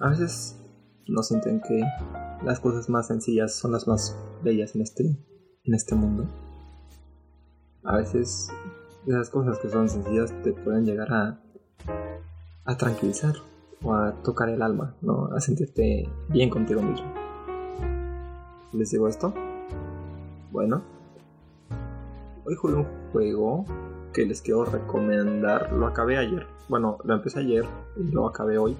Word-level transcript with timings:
a 0.00 0.08
veces 0.08 0.60
no 1.06 1.22
sienten 1.22 1.60
que 1.60 1.82
las 2.44 2.60
cosas 2.60 2.88
más 2.88 3.06
sencillas 3.06 3.54
son 3.54 3.72
las 3.72 3.86
más 3.86 4.16
bellas 4.42 4.74
en 4.74 4.82
este, 4.82 5.04
en 5.64 5.74
este 5.74 5.94
mundo. 5.94 6.26
A 7.84 7.96
veces 7.96 8.48
esas 9.06 9.30
cosas 9.30 9.58
que 9.58 9.68
son 9.68 9.88
sencillas 9.88 10.32
te 10.42 10.52
pueden 10.52 10.84
llegar 10.84 11.12
a, 11.12 11.40
a 12.64 12.76
tranquilizar 12.76 13.34
o 13.82 13.94
a 13.94 14.14
tocar 14.22 14.48
el 14.48 14.62
alma, 14.62 14.96
¿no? 15.02 15.26
A 15.34 15.40
sentirte 15.40 16.08
bien 16.28 16.50
contigo 16.50 16.82
mismo. 16.82 17.12
¿Les 18.72 18.90
digo 18.90 19.06
esto? 19.06 19.32
Bueno, 20.50 20.82
hoy 22.44 22.54
jugué 22.56 22.74
un 22.74 22.86
juego 23.12 23.64
que 24.12 24.24
les 24.24 24.40
quiero 24.40 24.64
recomendar. 24.64 25.72
Lo 25.72 25.86
acabé 25.86 26.16
ayer. 26.16 26.46
Bueno, 26.68 26.98
lo 27.04 27.14
empecé 27.14 27.40
ayer 27.40 27.64
y 27.96 28.04
lo 28.04 28.26
acabé 28.26 28.58
hoy. 28.58 28.76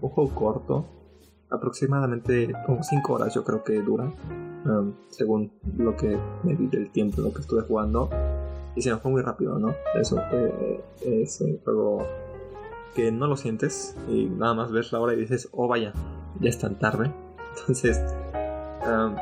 Un 0.00 0.28
corto, 0.28 0.84
aproximadamente 1.50 2.52
como 2.66 2.82
5 2.82 3.12
horas 3.12 3.34
yo 3.34 3.44
creo 3.44 3.64
que 3.64 3.80
dura, 3.80 4.12
um, 4.64 4.92
según 5.08 5.52
lo 5.76 5.96
que 5.96 6.18
me 6.42 6.54
di 6.54 6.66
del 6.66 6.90
tiempo, 6.90 7.20
lo 7.20 7.32
que 7.32 7.40
estuve 7.40 7.62
jugando. 7.62 8.08
Y 8.74 8.82
se 8.82 8.92
me 8.92 8.98
fue 8.98 9.10
muy 9.10 9.22
rápido, 9.22 9.58
¿no? 9.58 9.74
Eso 10.00 10.20
eh, 10.32 10.80
es 11.02 11.40
un 11.40 11.58
juego 11.58 12.06
que 12.94 13.10
no 13.10 13.26
lo 13.26 13.36
sientes 13.36 13.96
y 14.08 14.26
nada 14.26 14.54
más 14.54 14.70
ves 14.70 14.92
la 14.92 15.00
hora 15.00 15.14
y 15.14 15.16
dices, 15.16 15.48
oh 15.52 15.68
vaya, 15.68 15.92
ya 16.40 16.48
es 16.48 16.58
tan 16.58 16.78
tarde. 16.78 17.12
Entonces, 17.60 18.00
um, 18.86 19.16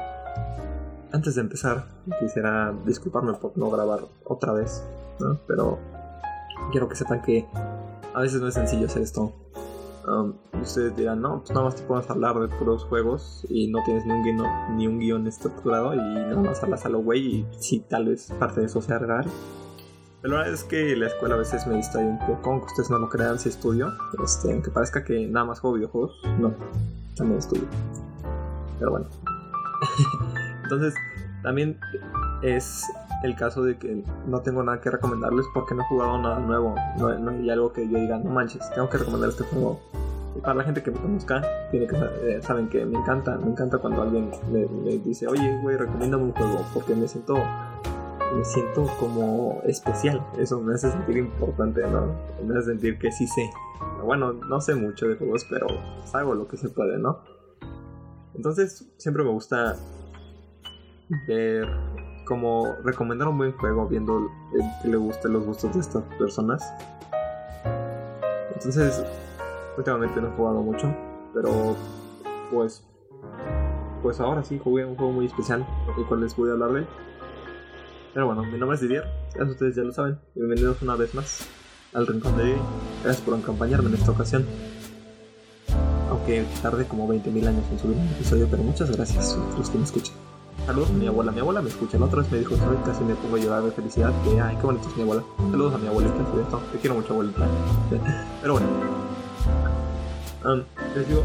antes 1.13 1.35
de 1.37 1.41
empezar, 1.41 1.87
quisiera 2.21 2.75
disculparme 2.85 3.33
por 3.35 3.57
no 3.57 3.71
grabar 3.71 4.01
otra 4.25 4.53
vez, 4.53 4.85
¿no? 5.21 5.39
Pero 5.47 5.79
quiero 6.71 6.89
que 6.89 6.97
sepan 6.97 7.23
que 7.23 7.47
a 8.15 8.21
veces 8.21 8.41
no 8.41 8.49
es 8.49 8.55
sencillo 8.55 8.87
hacer 8.87 9.03
esto. 9.03 9.33
Um, 10.07 10.35
ustedes 10.63 10.95
dirán, 10.97 11.21
no, 11.21 11.41
pues 11.41 11.51
nada 11.51 11.65
más 11.65 11.75
te 11.75 11.83
puedes 11.83 12.09
hablar 12.09 12.39
de 12.39 12.47
puros 12.47 12.85
juegos 12.85 13.45
y 13.49 13.67
no 13.69 13.83
tienes 13.85 14.07
ni 14.07 14.13
un 14.13 14.23
guion, 14.23 14.77
ni 14.77 14.87
un 14.87 14.99
guion 15.01 15.27
estructurado 15.27 15.95
y 15.95 15.99
nada 15.99 16.41
más 16.41 16.63
hablas 16.63 16.87
a 16.87 16.89
lo 16.89 17.01
güey 17.01 17.27
y 17.27 17.47
sí, 17.59 17.85
tal 17.89 18.07
vez 18.07 18.33
parte 18.39 18.61
de 18.61 18.67
eso 18.67 18.81
sea 18.81 18.99
real. 18.99 19.27
Pero 20.23 20.35
la 20.35 20.39
verdad 20.41 20.55
es 20.55 20.65
que 20.65 20.97
la 20.97 21.09
escuela 21.09 21.35
a 21.35 21.39
veces 21.39 21.67
me 21.67 21.77
distrae 21.77 22.05
un 22.05 22.19
poco, 22.21 22.51
aunque 22.51 22.67
ustedes 22.67 22.91
no 22.91 22.99
lo 22.99 23.09
crean 23.09 23.39
si 23.39 23.49
estudio. 23.49 23.93
Este, 24.25 24.53
aunque 24.53 24.71
parezca 24.71 25.05
que 25.05 25.27
nada 25.27 25.47
más 25.47 25.61
juego 25.61 25.77
videojuegos, 25.77 26.21
no, 26.39 26.55
también 27.17 27.39
estudio. 27.39 27.67
Pero 28.79 28.93
bueno. 28.93 29.07
Entonces, 30.63 30.95
también 31.43 31.79
es 32.43 32.83
el 33.23 33.35
caso 33.35 33.63
de 33.63 33.79
que 33.79 34.05
no 34.27 34.41
tengo 34.41 34.63
nada 34.63 34.81
que 34.81 34.91
recomendarles 34.91 35.47
porque 35.55 35.75
no 35.75 35.83
he 35.83 35.87
jugado 35.87 36.19
nada 36.19 36.39
nuevo. 36.39 36.75
No, 36.99 37.31
hay 37.31 37.51
algo 37.51 37.73
que 37.73 37.89
yo 37.89 37.99
diga, 37.99 38.19
no 38.19 38.31
manches, 38.31 38.69
tengo 38.75 38.89
que 38.89 38.99
recomendar 38.99 39.31
este 39.31 39.45
juego. 39.45 39.81
Y 40.37 40.41
para 40.41 40.55
la 40.55 40.65
gente 40.65 40.83
que 40.83 40.91
me 40.91 40.99
conozca, 40.99 41.43
tiene 41.71 41.87
que 41.87 41.97
eh, 41.97 42.43
saben 42.43 42.69
que 42.69 42.85
me 42.85 42.99
encanta, 42.99 43.37
me 43.39 43.51
encanta 43.51 43.79
cuando 43.79 44.03
alguien 44.03 44.31
me, 44.53 44.67
dice, 44.99 45.27
oye, 45.27 45.59
güey, 45.63 45.77
recomiéndame 45.77 46.25
un 46.25 46.33
juego 46.33 46.65
porque 46.75 46.95
me 46.95 47.09
siento, 47.09 47.37
me 48.37 48.45
siento 48.45 48.87
como 49.01 49.63
especial. 49.65 50.23
Eso 50.39 50.61
me 50.61 50.75
hace 50.75 50.91
sentir 50.91 51.17
importante, 51.17 51.83
¿no? 51.83 52.15
Me 52.47 52.59
hace 52.59 52.71
sentir 52.71 52.99
que 52.99 53.11
sí 53.13 53.27
sé. 53.27 53.51
Bueno, 54.05 54.35
no 54.35 54.61
sé 54.61 54.75
mucho 54.75 55.09
de 55.09 55.17
juegos, 55.17 55.47
pero 55.49 55.67
hago 56.13 56.35
lo 56.35 56.47
que 56.47 56.57
se 56.57 56.69
puede, 56.69 56.99
¿no? 56.99 57.21
Entonces, 58.35 58.87
siempre 58.99 59.25
me 59.25 59.31
gusta 59.31 59.77
ver 61.27 61.67
como 62.27 62.75
recomendar 62.85 63.29
un 63.29 63.39
buen 63.39 63.53
juego 63.53 63.87
viendo 63.89 64.31
que 64.83 64.89
le 64.89 64.97
gusten 64.97 65.33
los 65.33 65.47
gustos 65.47 65.73
de 65.73 65.81
estas 65.81 66.03
personas. 66.19 66.63
Entonces, 68.53 69.03
últimamente 69.79 70.21
no 70.21 70.29
he 70.29 70.31
jugado 70.33 70.61
mucho, 70.61 70.95
pero 71.33 71.77
pues 72.53 72.87
pues 74.03 74.21
ahora 74.21 74.45
sí 74.45 74.61
jugué 74.63 74.85
un 74.85 74.97
juego 74.97 75.13
muy 75.13 75.27
especial, 75.27 75.67
el 75.97 76.05
cual 76.07 76.21
les 76.21 76.37
voy 76.37 76.51
a 76.51 76.53
hablar 76.53 76.73
de 76.73 76.81
él. 76.81 76.87
Pero 78.15 78.27
bueno, 78.27 78.45
mi 78.45 78.59
nombre 78.59 78.77
es 78.77 78.81
Didier, 78.81 79.05
ya 79.37 79.45
ustedes 79.45 79.75
ya 79.75 79.83
lo 79.83 79.93
saben. 79.93 80.19
Bienvenidos 80.35 80.81
una 80.83 80.97
vez 80.97 81.15
más 81.15 81.47
al 81.93 82.07
Rincón 82.07 82.37
de 82.37 82.45
Didier. 82.45 82.61
Gracias 83.03 83.25
por 83.25 83.35
acompañarme 83.35 83.89
en 83.89 83.95
esta 83.95 84.13
ocasión. 84.13 84.47
Aunque 86.09 86.45
tarde 86.63 86.87
como 86.87 87.09
20.000 87.09 87.49
años 87.49 87.65
en 87.71 87.79
subir 87.79 87.97
un 87.97 88.09
episodio, 88.09 88.47
pero 88.51 88.63
muchas 88.63 88.91
gracias 88.91 89.35
a 89.35 89.59
los 89.59 89.71
que 89.71 89.79
me 89.79 89.85
escuchan. 89.85 90.26
Saludos 90.65 90.91
a 90.91 90.93
mi 90.95 91.07
abuela. 91.07 91.33
Mi 91.33 91.41
abuela 91.41 91.61
me 91.63 91.69
escucha. 91.69 91.99
La 91.99 92.07
otra 92.07 92.23
vez 92.23 92.33
me 92.33 92.39
dijo, 92.39 92.57
¿sabes? 92.57 92.79
Casi 92.85 93.05
me 93.05 93.15
pongo 93.15 93.37
a 93.37 93.39
llorar 93.39 93.63
de 93.63 93.71
felicidad. 93.71 94.13
Que, 94.25 94.41
ay, 94.41 94.57
qué 94.57 94.63
bonito 94.63 94.89
es 94.89 94.97
mi 94.97 95.03
abuela. 95.03 95.23
Saludos 95.51 95.75
a 95.75 95.79
mi 95.79 95.87
abuelita. 95.87 96.17
Te 96.73 96.79
quiero 96.79 96.97
mucho, 96.97 97.13
abuelita. 97.13 97.47
Pero 98.41 98.53
bueno. 98.55 98.67
Um, 100.45 100.63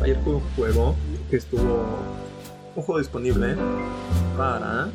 ayer 0.03 0.19
fue 0.24 0.34
un 0.34 0.42
juego 0.56 0.96
que 1.30 1.38
estuvo. 1.38 1.86
Un 2.75 2.84
juego 2.84 3.00
disponible 3.00 3.56
para. 4.38 4.90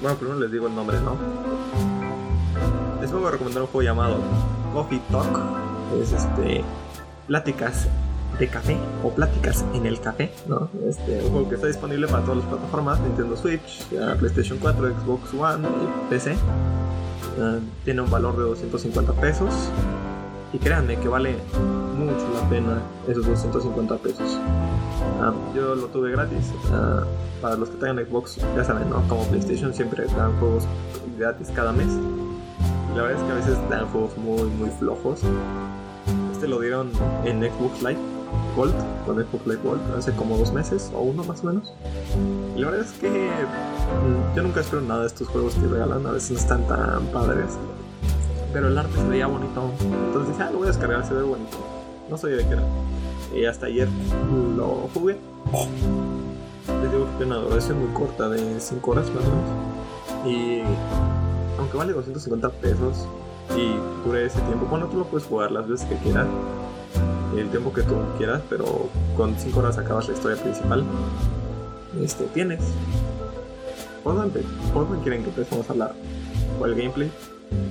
Bueno, 0.00 0.16
primero 0.16 0.40
les 0.40 0.50
digo 0.50 0.66
el 0.66 0.74
nombre, 0.74 0.98
¿no? 1.00 1.16
Les 3.00 3.10
voy 3.12 3.24
a 3.26 3.30
recomendar 3.30 3.62
un 3.62 3.68
juego 3.68 3.82
llamado 3.82 4.16
Coffee 4.72 5.00
Talk. 5.10 5.38
Es 6.00 6.12
este. 6.12 6.64
Pláticas 7.26 7.88
de 8.38 8.48
café 8.48 8.76
o 9.02 9.10
pláticas 9.10 9.64
en 9.74 9.86
el 9.86 10.00
café, 10.00 10.32
¿no? 10.48 10.68
Este, 10.88 11.22
un 11.24 11.30
juego 11.30 11.48
que 11.48 11.54
está 11.56 11.66
disponible 11.66 12.06
para 12.08 12.22
todas 12.22 12.38
las 12.38 12.46
plataformas, 12.46 13.00
Nintendo 13.00 13.36
Switch, 13.36 13.86
PlayStation 14.18 14.58
4, 14.58 14.94
Xbox 15.00 15.34
One 15.34 15.68
y 15.68 16.10
PC. 16.10 16.34
Ah, 17.40 17.58
tiene 17.84 18.02
un 18.02 18.10
valor 18.10 18.36
de 18.36 18.42
250 18.42 19.12
pesos 19.14 19.54
y 20.52 20.58
créanme 20.58 20.98
que 20.98 21.08
vale 21.08 21.36
mucho 21.96 22.28
la 22.34 22.48
pena 22.48 22.82
esos 23.08 23.26
250 23.26 23.96
pesos. 23.98 24.38
Ah, 25.20 25.32
yo 25.54 25.74
lo 25.74 25.86
tuve 25.86 26.10
gratis. 26.10 26.52
Ah, 26.72 27.04
para 27.40 27.56
los 27.56 27.70
que 27.70 27.76
tengan 27.76 28.04
Xbox, 28.04 28.38
ya 28.56 28.64
saben, 28.64 28.90
¿no? 28.90 29.02
Como 29.08 29.24
PlayStation 29.26 29.72
siempre 29.74 30.04
dan 30.16 30.38
juegos 30.38 30.64
gratis 31.18 31.48
cada 31.54 31.72
mes. 31.72 31.88
La 32.94 33.02
verdad 33.02 33.20
es 33.20 33.26
que 33.26 33.32
a 33.32 33.34
veces 33.34 33.70
dan 33.70 33.86
juegos 33.88 34.16
muy, 34.18 34.48
muy 34.50 34.70
flojos. 34.70 35.20
Este 36.32 36.46
lo 36.48 36.60
dieron 36.60 36.90
en 37.24 37.40
Xbox 37.40 37.82
Live 37.82 38.11
Gold, 38.56 38.74
Xbox 39.06 39.46
Live 39.46 39.60
Gold, 39.62 39.80
hace 39.96 40.12
como 40.12 40.36
dos 40.36 40.52
meses 40.52 40.90
o 40.94 41.00
uno 41.00 41.24
más 41.24 41.42
o 41.42 41.46
menos. 41.46 41.72
Y 42.56 42.60
la 42.60 42.70
verdad 42.70 42.86
es 42.86 42.92
que 42.92 43.08
mm, 43.08 44.36
yo 44.36 44.42
nunca 44.42 44.60
espero 44.60 44.82
nada 44.82 45.02
de 45.02 45.06
estos 45.06 45.28
juegos 45.28 45.54
que 45.54 45.66
regalan, 45.66 46.06
a 46.06 46.12
veces 46.12 46.32
no 46.32 46.38
están 46.38 46.66
tan 46.66 47.06
padres. 47.06 47.58
Pero 48.52 48.68
el 48.68 48.78
arte 48.78 48.96
se 48.96 49.08
veía 49.08 49.26
bonito. 49.26 49.70
Entonces 49.80 50.32
dije, 50.32 50.42
ah, 50.42 50.50
lo 50.50 50.58
voy 50.58 50.68
a 50.68 50.70
descargar, 50.70 51.06
se 51.06 51.14
ve 51.14 51.22
bonito. 51.22 51.56
No 52.10 52.18
sabía 52.18 52.36
de 52.36 52.46
qué 52.46 52.52
era. 52.52 52.62
Y 53.34 53.44
hasta 53.46 53.66
ayer 53.66 53.88
lo 54.56 54.88
jugué. 54.92 55.18
Les 56.82 56.92
digo 56.92 57.06
que 57.18 57.24
una 57.24 57.36
duración 57.36 57.78
muy 57.80 57.92
corta 57.94 58.28
de 58.28 58.60
5 58.60 58.90
horas 58.90 59.06
más 59.10 59.24
o 59.24 59.28
menos. 59.28 60.26
Y 60.26 60.62
aunque 61.58 61.76
vale 61.76 61.92
250 61.92 62.50
pesos 62.50 63.06
y 63.56 63.74
dure 64.06 64.26
ese 64.26 64.40
tiempo, 64.42 64.66
bueno, 64.66 64.86
tú 64.86 64.98
lo 64.98 65.04
puedes 65.04 65.26
jugar 65.26 65.50
las 65.50 65.66
veces 65.66 65.86
que 65.86 65.96
quieras 65.96 66.26
el 67.40 67.50
tiempo 67.50 67.72
que 67.72 67.82
tú 67.82 67.94
quieras, 68.18 68.42
pero 68.48 68.88
con 69.16 69.36
5 69.36 69.58
horas 69.58 69.78
acabas 69.78 70.08
la 70.08 70.14
historia 70.14 70.42
principal. 70.42 70.84
Este, 72.00 72.24
tienes. 72.24 72.60
¿Por 74.02 74.16
dónde, 74.16 74.42
quieren 75.02 75.22
que 75.22 75.30
empecemos 75.30 75.68
a 75.68 75.72
hablar? 75.72 75.94
¿O 76.60 76.66
el 76.66 76.74
gameplay? 76.74 77.10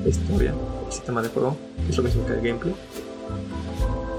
¿La 0.03 0.09
historia? 0.09 0.53
¿El 0.85 0.91
sistema 0.91 1.21
de 1.21 1.29
juego? 1.29 1.57
¿Qué 1.85 1.91
es 1.91 1.97
lo 1.97 2.03
mismo 2.03 2.25
que 2.25 2.33
el 2.33 2.41
gameplay? 2.41 2.75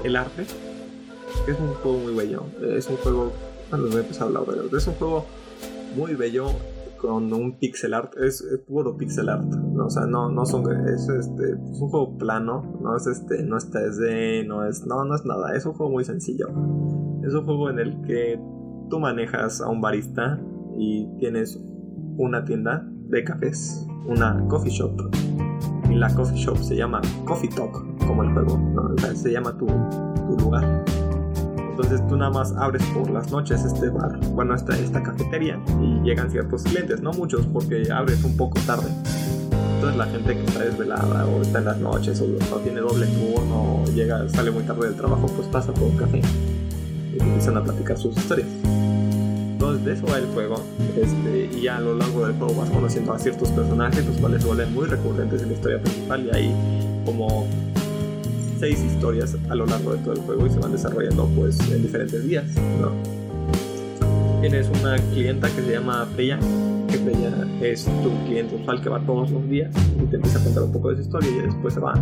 ¿El 0.03 0.15
arte? 0.15 0.43
Es 0.43 1.59
un 1.59 1.73
juego 1.75 1.97
muy 1.97 2.13
bello. 2.13 2.43
Es 2.61 2.87
un 2.87 2.97
juego. 2.97 3.31
Bueno, 3.69 3.87
voy 3.87 3.97
a 3.97 3.99
empezar 4.01 4.23
a 4.23 4.25
hablar 4.25 4.43
Es 4.77 4.87
un 4.87 4.93
juego 4.95 5.25
muy 5.95 6.13
bello 6.15 6.47
con 7.03 7.33
un 7.33 7.57
pixel 7.57 7.93
art, 7.93 8.15
es, 8.17 8.41
puro 8.65 8.95
pixel 8.95 9.27
art, 9.27 9.43
¿no? 9.73 9.85
o 9.85 9.89
sea, 9.89 10.05
no, 10.05 10.29
no 10.29 10.45
son, 10.45 10.63
es, 10.87 11.09
este, 11.09 11.51
es 11.51 11.81
un 11.81 11.89
juego 11.89 12.17
plano, 12.17 12.77
no 12.81 12.95
es 12.95 13.07
este, 13.07 13.43
no 13.43 13.57
es 13.57 13.71
3D, 13.71 14.47
no 14.47 14.65
es, 14.65 14.85
no, 14.85 15.03
no 15.05 15.15
es 15.15 15.25
nada, 15.25 15.55
es 15.55 15.65
un 15.65 15.73
juego 15.73 15.91
muy 15.91 16.05
sencillo, 16.05 16.47
es 17.23 17.33
un 17.33 17.45
juego 17.45 17.69
en 17.69 17.79
el 17.79 18.01
que 18.01 18.39
tú 18.89 18.99
manejas 18.99 19.61
a 19.61 19.69
un 19.69 19.81
barista 19.81 20.39
y 20.77 21.07
tienes 21.17 21.59
una 22.17 22.43
tienda 22.45 22.87
de 23.09 23.23
cafés, 23.23 23.87
una 24.07 24.45
coffee 24.47 24.71
shop, 24.71 24.99
y 25.89 25.95
la 25.95 26.13
coffee 26.13 26.37
shop 26.37 26.57
se 26.57 26.75
llama 26.75 27.01
Coffee 27.25 27.49
Talk, 27.49 27.83
como 28.05 28.23
el 28.23 28.33
juego, 28.33 28.57
¿no? 28.57 28.95
se 29.15 29.31
llama 29.31 29.57
tu, 29.57 29.65
tu 29.65 30.43
lugar. 30.43 30.83
Entonces 31.73 32.05
tú 32.07 32.15
nada 32.15 32.29
más 32.29 32.53
abres 32.55 32.83
por 32.93 33.09
las 33.09 33.31
noches 33.31 33.65
este 33.65 33.89
bar, 33.89 34.19
bueno, 34.35 34.53
esta, 34.53 34.77
esta 34.77 35.01
cafetería 35.01 35.59
y 35.81 36.01
llegan 36.03 36.29
ciertos 36.29 36.63
clientes, 36.63 37.01
no 37.01 37.11
muchos 37.13 37.47
porque 37.47 37.91
abres 37.91 38.23
un 38.23 38.37
poco 38.37 38.59
tarde. 38.67 38.91
Entonces 39.83 39.97
la 39.97 40.05
gente 40.05 40.37
que 40.37 40.45
está 40.45 40.63
desvelada 40.63 41.25
o 41.25 41.41
está 41.41 41.59
en 41.59 41.65
las 41.65 41.77
noches 41.77 42.21
o 42.21 42.27
no 42.27 42.55
tiene 42.59 42.79
doble 42.79 43.05
turno 43.05 43.83
o 43.83 43.85
llega, 43.93 44.29
sale 44.29 44.49
muy 44.49 44.63
tarde 44.63 44.87
del 44.87 44.95
trabajo, 44.95 45.27
pues 45.27 45.45
pasa 45.49 45.73
por 45.73 45.83
un 45.83 45.97
café 45.97 46.21
y 47.13 47.21
empiezan 47.21 47.57
a 47.57 47.63
platicar 47.65 47.97
sus 47.97 48.15
historias. 48.15 48.47
Entonces 48.63 49.83
de 49.83 49.91
eso 49.91 50.07
va 50.07 50.19
el 50.19 50.27
juego 50.27 50.55
este, 50.95 51.59
y 51.59 51.67
a 51.67 51.81
lo 51.81 51.97
largo 51.97 52.25
del 52.25 52.33
juego 52.37 52.53
vas 52.55 52.69
conociendo 52.69 53.11
a 53.11 53.19
ciertos 53.19 53.49
personajes 53.49 54.05
los 54.05 54.15
cuales 54.19 54.45
vuelven 54.45 54.73
muy 54.73 54.85
recurrentes 54.85 55.41
en 55.41 55.49
la 55.49 55.53
historia 55.53 55.81
principal 55.81 56.25
y 56.27 56.33
ahí 56.33 56.55
como 57.05 57.45
seis 58.57 58.79
historias 58.79 59.35
a 59.49 59.55
lo 59.55 59.65
largo 59.65 59.91
de 59.91 59.97
todo 59.97 60.13
el 60.13 60.21
juego 60.21 60.47
y 60.47 60.49
se 60.49 60.59
van 60.59 60.71
desarrollando 60.71 61.27
pues 61.35 61.59
en 61.69 61.81
diferentes 61.81 62.25
días, 62.25 62.45
¿no? 62.79 62.93
Tienes 64.39 64.69
una 64.79 64.95
clienta 65.11 65.49
que 65.49 65.61
se 65.61 65.71
llama 65.73 66.07
Freya, 66.15 66.39
es 67.61 67.85
tu 67.85 68.09
cliente 68.25 68.55
usual 68.55 68.81
que 68.81 68.89
va 68.89 68.99
todos 68.99 69.31
los 69.31 69.47
días 69.49 69.73
y 70.01 70.05
te 70.05 70.15
empieza 70.15 70.39
a 70.39 70.43
contar 70.43 70.63
un 70.63 70.71
poco 70.71 70.89
de 70.89 70.95
su 70.97 71.01
historia 71.03 71.29
y 71.29 71.41
después 71.41 71.73
se 71.73 71.79
va, 71.79 71.93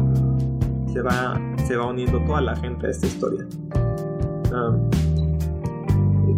se 0.92 1.02
va, 1.02 1.40
se 1.68 1.76
va 1.76 1.88
uniendo 1.88 2.20
toda 2.26 2.42
la 2.42 2.56
gente 2.56 2.88
a 2.88 2.90
esta 2.90 3.08
historia. 3.08 3.46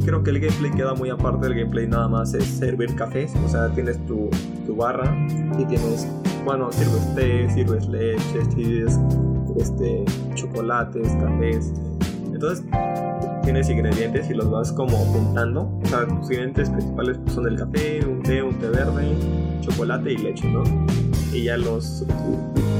creo 0.05 0.23
que 0.23 0.31
el 0.31 0.39
gameplay 0.39 0.71
queda 0.71 0.93
muy 0.93 1.09
aparte 1.09 1.47
del 1.47 1.57
gameplay 1.57 1.87
nada 1.87 2.07
más 2.07 2.33
es 2.33 2.45
servir 2.45 2.95
cafés, 2.95 3.33
o 3.45 3.49
sea, 3.49 3.69
tienes 3.69 4.03
tu, 4.05 4.29
tu 4.65 4.75
barra 4.75 5.15
y 5.57 5.65
tienes, 5.65 6.07
bueno, 6.45 6.71
sirves 6.71 7.15
té, 7.15 7.49
sirves 7.49 7.87
leche, 7.87 8.45
sirves 8.53 8.99
este, 9.57 10.05
chocolates, 10.35 11.07
cafés. 11.21 11.73
Entonces 12.33 12.65
tienes 13.43 13.69
ingredientes 13.69 14.29
y 14.29 14.33
los 14.33 14.49
vas 14.49 14.71
como 14.71 14.97
juntando. 14.97 15.79
O 15.83 15.87
sea, 15.87 16.05
tus 16.05 16.29
ingredientes 16.31 16.69
principales 16.69 17.17
son 17.33 17.47
el 17.47 17.57
café, 17.57 18.05
un 18.05 18.23
té, 18.23 18.41
un 18.41 18.57
té 18.57 18.69
verde, 18.69 19.13
chocolate 19.61 20.13
y 20.13 20.17
leche, 20.17 20.47
¿no? 20.49 20.63
Y 21.33 21.43
ya 21.43 21.57
los, 21.57 22.05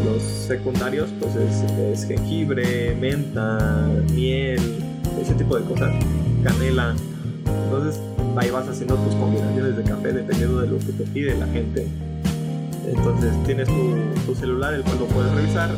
los 0.05 0.23
secundarios 0.23 1.09
pues 1.19 1.35
es, 1.35 2.05
jengibre, 2.05 2.95
menta, 2.95 3.89
miel, 4.13 4.59
ese 5.21 5.33
tipo 5.35 5.57
de 5.57 5.65
cosas, 5.65 5.93
canela. 6.43 6.95
Entonces 7.65 7.99
ahí 8.37 8.49
vas 8.49 8.67
haciendo 8.67 8.95
tus 8.95 9.15
combinaciones 9.15 9.77
de 9.77 9.83
café 9.83 10.13
dependiendo 10.13 10.61
de 10.61 10.67
lo 10.67 10.79
que 10.79 10.93
te 10.93 11.03
pide 11.05 11.37
la 11.37 11.47
gente. 11.47 11.87
Entonces 12.87 13.31
tienes 13.45 13.67
tu, 14.25 14.35
celular, 14.35 14.73
el 14.73 14.83
cual 14.83 14.99
lo 14.99 15.05
puedes 15.07 15.31
revisar. 15.33 15.69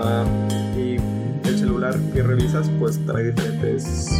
Ah, 0.00 0.24
y 0.76 0.96
celular 1.78 2.12
que 2.12 2.22
revisas, 2.22 2.70
pues 2.78 2.98
trae 3.06 3.30
diferentes 3.30 4.10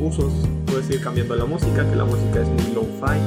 usos. 0.00 0.32
Puedes 0.66 0.90
ir 0.90 1.00
cambiando 1.00 1.34
la 1.36 1.46
música, 1.46 1.88
que 1.88 1.96
la 1.96 2.04
música 2.04 2.42
es 2.42 2.48
muy 2.48 2.74
low-fi. 2.74 3.18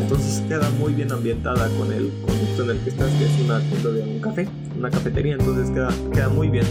Entonces 0.00 0.42
queda 0.48 0.70
muy 0.78 0.94
bien 0.94 1.10
ambientada 1.10 1.68
con 1.78 1.92
el 1.92 2.12
contexto 2.24 2.62
en 2.64 2.70
el 2.70 2.78
que 2.80 2.90
estás, 2.90 3.10
que 3.14 3.24
es 3.24 3.40
una 3.44 3.58
tienda 3.60 3.90
de 3.90 4.02
un 4.02 4.20
café, 4.20 4.48
una 4.78 4.90
cafetería. 4.90 5.34
Entonces 5.34 5.70
queda, 5.70 5.88
queda 6.12 6.28
muy 6.28 6.48
bien 6.48 6.66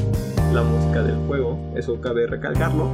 la 0.53 0.63
música 0.63 1.03
del 1.03 1.17
juego. 1.27 1.73
Eso 1.75 1.99
cabe 1.99 2.25
recalcarlo. 2.27 2.89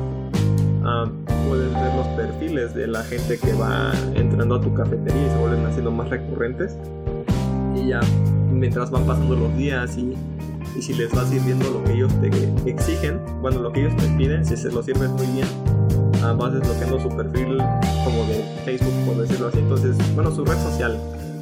Ah, 0.83 1.05
puedes 1.47 1.71
ver 1.71 1.93
los 1.95 2.07
perfiles 2.17 2.73
de 2.73 2.87
la 2.87 3.03
gente 3.03 3.37
que 3.37 3.53
va 3.53 3.91
entrando 4.15 4.55
a 4.55 4.61
tu 4.61 4.73
cafetería 4.73 5.27
y 5.27 5.29
se 5.29 5.37
vuelven 5.37 5.65
haciendo 5.67 5.91
más 5.91 6.09
recurrentes 6.09 6.75
y 7.75 7.89
ya 7.89 8.01
mientras 8.51 8.89
van 8.89 9.05
pasando 9.05 9.35
los 9.35 9.55
días 9.55 9.95
y, 9.97 10.15
y 10.75 10.81
si 10.81 10.93
les 10.93 11.11
vas 11.11 11.29
sirviendo 11.29 11.69
lo 11.69 11.83
que 11.83 11.93
ellos 11.93 12.11
te 12.21 12.27
exigen, 12.69 13.19
bueno, 13.41 13.59
lo 13.61 13.71
que 13.71 13.81
ellos 13.81 13.95
te 13.97 14.07
piden, 14.17 14.45
si 14.45 14.55
se 14.55 14.71
lo 14.71 14.81
sirves 14.83 15.09
muy 15.09 15.27
bien, 15.27 15.47
uh, 16.23 16.35
vas 16.37 16.53
desbloqueando 16.53 16.99
su 16.99 17.09
perfil 17.09 17.57
como 18.03 18.25
de 18.25 18.43
Facebook, 18.65 18.93
por 19.05 19.17
decirlo 19.17 19.47
así, 19.47 19.59
entonces, 19.59 19.95
bueno, 20.15 20.33
su 20.33 20.45
red 20.45 20.57
social. 20.57 20.99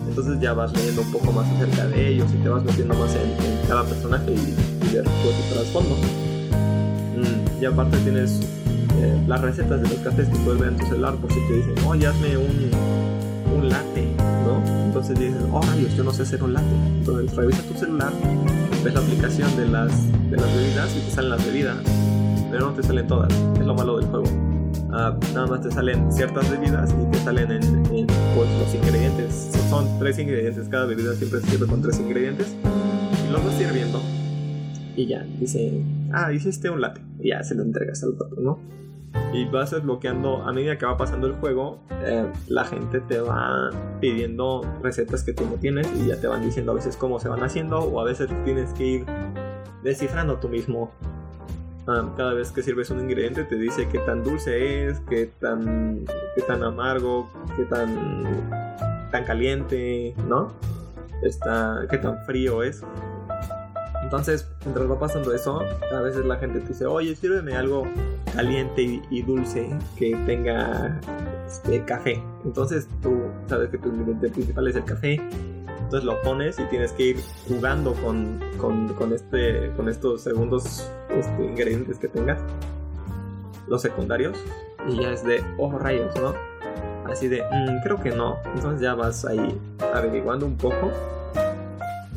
Entonces 0.08 0.40
ya 0.40 0.54
vas 0.54 0.74
leyendo 0.74 1.04
un 1.04 1.12
poco 1.12 1.32
más 1.32 1.48
acerca 1.56 1.88
de 1.88 2.08
ellos 2.08 2.28
y 2.34 2.42
te 2.42 2.50
vas 2.50 2.64
metiendo 2.64 2.96
más 2.96 3.14
en, 3.16 3.68
cada 3.68 3.84
personaje 3.84 4.32
y, 4.32 4.88
y 4.88 4.94
ver 4.94 5.04
pues, 5.04 5.36
su 5.36 5.54
trasfondo. 5.54 5.96
Mm, 7.16 7.62
y 7.62 7.66
aparte 7.66 7.98
tienes 8.00 8.40
eh, 8.98 9.24
las 9.28 9.42
recetas 9.42 9.82
de 9.82 9.88
los 9.88 9.98
cafés 10.00 10.28
que 10.28 10.36
puedes 10.38 10.60
ver 10.60 10.70
en 10.70 10.78
tu 10.78 10.86
celular 10.88 11.16
por 11.16 11.32
si 11.32 11.40
te 11.48 11.54
dicen, 11.54 11.76
oye, 11.86 12.08
hazme 12.08 12.38
un, 12.38 12.72
un 13.56 13.70
latte 13.70 14.10
entonces 14.90 15.20
dices, 15.20 15.44
oh 15.52 15.62
rayos, 15.62 15.96
yo 15.96 16.04
no 16.04 16.12
sé 16.12 16.24
hacer 16.24 16.44
un 16.44 16.54
latte. 16.54 16.76
Entonces 16.98 17.36
revisa 17.36 17.62
tu 17.64 17.74
celular, 17.76 18.12
ves 18.84 18.94
la 18.94 19.00
aplicación 19.00 19.56
de 19.58 19.68
las, 19.68 20.12
de 20.30 20.38
las 20.38 20.56
bebidas 20.56 20.96
y 20.96 21.00
te 21.02 21.12
salen 21.12 21.30
las 21.32 21.46
bebidas, 21.46 21.78
pero 22.52 22.68
no 22.68 22.74
te 22.74 22.84
salen 22.84 23.08
todas, 23.08 23.32
es 23.60 23.66
lo 23.66 23.76
malo 23.76 23.98
del 23.98 24.08
juego. 24.08 24.26
Ah, 24.92 25.16
nada 25.34 25.46
más 25.46 25.62
te 25.62 25.72
salen 25.72 26.12
ciertas 26.12 26.50
bebidas 26.50 26.94
y 27.00 27.12
te 27.12 27.20
salen 27.20 27.52
en, 27.52 28.08
pues, 28.36 28.50
los 28.60 28.74
ingredientes. 28.74 29.52
Son 29.70 30.00
tres 30.00 30.18
ingredientes, 30.18 30.68
cada 30.70 30.86
bebida 30.86 31.14
siempre 31.14 31.42
se 31.42 31.48
sirve 31.52 31.68
con 31.68 31.82
tres 31.82 32.00
ingredientes. 32.00 32.56
Y 33.28 33.32
los 33.32 33.46
vas 33.46 33.54
sirviendo. 33.56 34.02
Y 34.96 35.06
ya, 35.06 35.24
dice, 35.40 35.84
ah, 36.12 36.34
hiciste 36.34 36.70
un 36.70 36.82
latte. 36.82 37.02
Y 37.20 37.30
ya 37.30 37.44
se 37.44 37.54
lo 37.54 37.64
entregas 37.64 38.02
al 38.04 38.10
otro, 38.10 38.30
¿no? 38.42 38.60
Y 39.34 39.46
vas 39.46 39.72
desbloqueando 39.72 40.44
a 40.44 40.52
medida 40.54 40.78
que 40.78 40.86
va 40.86 40.98
pasando 40.98 41.28
el 41.28 41.34
juego 41.34 41.80
eh, 42.02 42.32
la 42.48 42.66
gente 42.66 43.02
te 43.02 43.20
va 43.20 43.70
pidiendo 44.00 44.62
recetas 44.82 45.24
que 45.24 45.34
tú 45.34 45.46
no 45.46 45.56
tienes 45.56 45.88
y 45.96 46.08
ya 46.08 46.20
te 46.20 46.28
van 46.28 46.42
diciendo 46.42 46.72
a 46.72 46.76
veces 46.76 46.96
cómo 46.96 47.20
se 47.20 47.30
van 47.30 47.44
haciendo 47.44 47.80
o 47.80 48.00
a 48.00 48.06
veces 48.06 48.30
tienes 48.46 48.74
que 48.74 48.86
ir 48.86 49.06
descifrando 49.84 50.38
tú 50.38 50.50
mismo. 50.50 50.92
Ah, 51.88 52.14
cada 52.16 52.34
vez 52.34 52.52
que 52.52 52.62
sirves 52.62 52.90
un 52.92 53.00
ingrediente 53.00 53.44
te 53.44 53.56
dice 53.56 53.88
qué 53.90 54.00
tan 54.00 54.24
dulce 54.24 54.88
es 54.88 55.00
qué 55.10 55.32
tan 55.40 56.06
qué 56.36 56.44
tan 56.44 56.62
amargo 56.62 57.28
qué 57.56 57.64
tan 57.64 59.10
tan 59.12 59.24
caliente 59.24 60.14
no 60.28 60.54
está 61.24 61.88
qué 61.90 61.98
tan 61.98 62.24
frío 62.26 62.62
es 62.62 62.84
entonces, 64.10 64.50
mientras 64.66 64.90
va 64.90 64.98
pasando 64.98 65.32
eso, 65.36 65.62
a 65.92 66.02
veces 66.02 66.26
la 66.26 66.38
gente 66.38 66.62
te 66.62 66.70
dice, 66.70 66.88
oye, 66.88 67.16
sírveme 67.16 67.56
algo 67.56 67.84
caliente 68.34 69.04
y, 69.08 69.22
dulce 69.22 69.70
que 70.00 70.16
tenga 70.26 71.00
este, 71.46 71.86
café. 71.86 72.20
Entonces 72.44 72.88
tú 73.04 73.22
sabes 73.46 73.70
que 73.70 73.78
tu 73.78 73.90
ingrediente 73.90 74.30
principal 74.30 74.68
es 74.68 74.76
el 74.78 74.84
café. 74.84 75.22
Entonces 75.84 76.06
lo 76.06 76.20
pones 76.24 76.58
y 76.58 76.64
tienes 76.70 76.92
que 76.94 77.04
ir 77.04 77.18
jugando 77.48 77.94
con, 77.94 78.40
con, 78.58 79.14
este, 79.14 79.72
con 79.78 79.88
estos 79.88 80.22
segundos 80.24 80.92
este, 81.12 81.46
ingredientes 81.46 82.00
que 82.00 82.08
tengas. 82.08 82.40
Los 83.68 83.84
secundarios. 83.84 84.44
Y 84.88 85.04
ya 85.04 85.12
es 85.12 85.24
de, 85.24 85.46
oh 85.60 85.78
rayos, 85.78 86.20
¿no? 86.20 86.34
Así 87.06 87.28
de, 87.28 87.44
mm, 87.44 87.84
creo 87.84 88.02
que 88.02 88.10
no. 88.10 88.40
Entonces 88.56 88.82
ya 88.82 88.96
vas 88.96 89.24
ahí 89.24 89.56
averiguando 89.94 90.48
un 90.48 90.58
poco 90.58 90.90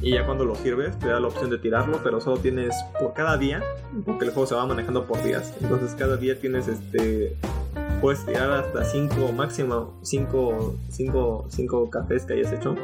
y 0.02 0.12
ya 0.12 0.26
cuando 0.26 0.44
lo 0.44 0.56
sirves 0.56 0.98
te 0.98 1.08
da 1.08 1.20
la 1.20 1.28
opción 1.28 1.48
de 1.48 1.58
tirarlo, 1.58 2.00
pero 2.02 2.20
solo 2.20 2.38
tienes 2.38 2.74
por 2.98 3.14
cada 3.14 3.38
día, 3.38 3.62
porque 4.04 4.24
el 4.26 4.32
juego 4.32 4.46
se 4.46 4.54
va 4.56 4.66
manejando 4.66 5.06
por 5.06 5.22
días. 5.22 5.54
Entonces 5.60 5.94
cada 5.94 6.16
día 6.16 6.38
tienes 6.38 6.68
este 6.68 7.36
puedes 8.00 8.26
tirar 8.26 8.50
hasta 8.50 8.84
5 8.84 9.32
máximo 9.32 9.94
5 10.02 10.74
cinco, 10.90 11.46
cinco 11.48 11.88
cafés 11.88 12.24
que 12.24 12.34
hayas 12.34 12.52
hecho. 12.52 12.74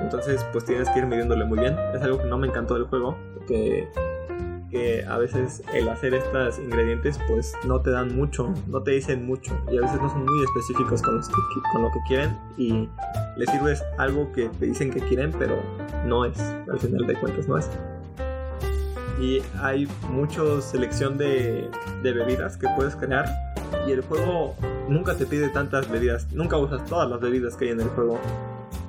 Entonces 0.00 0.46
pues 0.52 0.64
tienes 0.64 0.88
que 0.90 1.00
ir 1.00 1.06
midiéndole 1.06 1.44
muy 1.44 1.58
bien. 1.58 1.76
Es 1.92 2.00
algo 2.02 2.18
que 2.18 2.26
no 2.26 2.38
me 2.38 2.46
encantó 2.46 2.74
del 2.74 2.84
juego, 2.84 3.16
porque 3.34 3.88
que 4.70 5.04
a 5.04 5.18
veces 5.18 5.62
el 5.74 5.88
hacer 5.88 6.14
estos 6.14 6.58
ingredientes 6.58 7.18
pues 7.28 7.54
no 7.64 7.80
te 7.80 7.90
dan 7.90 8.16
mucho, 8.16 8.52
no 8.66 8.82
te 8.82 8.92
dicen 8.92 9.26
mucho 9.26 9.56
y 9.70 9.78
a 9.78 9.82
veces 9.82 10.00
no 10.00 10.08
son 10.10 10.24
muy 10.24 10.44
específicos 10.44 11.02
con, 11.02 11.20
con 11.72 11.82
lo 11.82 11.88
que 11.92 12.00
quieren 12.08 12.36
y 12.56 12.88
les 13.36 13.50
sirves 13.50 13.82
algo 13.98 14.30
que 14.32 14.48
te 14.48 14.66
dicen 14.66 14.90
que 14.90 15.00
quieren 15.00 15.32
pero 15.38 15.62
no 16.04 16.24
es, 16.24 16.38
al 16.40 16.78
final 16.78 17.06
de 17.06 17.14
cuentas 17.14 17.48
no 17.48 17.58
es. 17.58 17.70
Y 19.20 19.40
hay 19.60 19.88
mucha 20.10 20.42
selección 20.60 21.16
de, 21.16 21.70
de 22.02 22.12
bebidas 22.12 22.56
que 22.56 22.68
puedes 22.76 22.94
crear 22.96 23.26
y 23.86 23.92
el 23.92 24.02
juego 24.02 24.54
nunca 24.88 25.16
te 25.16 25.26
pide 25.26 25.48
tantas 25.48 25.90
bebidas, 25.90 26.30
nunca 26.32 26.58
usas 26.58 26.84
todas 26.84 27.08
las 27.08 27.20
bebidas 27.20 27.56
que 27.56 27.66
hay 27.66 27.70
en 27.70 27.80
el 27.80 27.88
juego. 27.88 28.18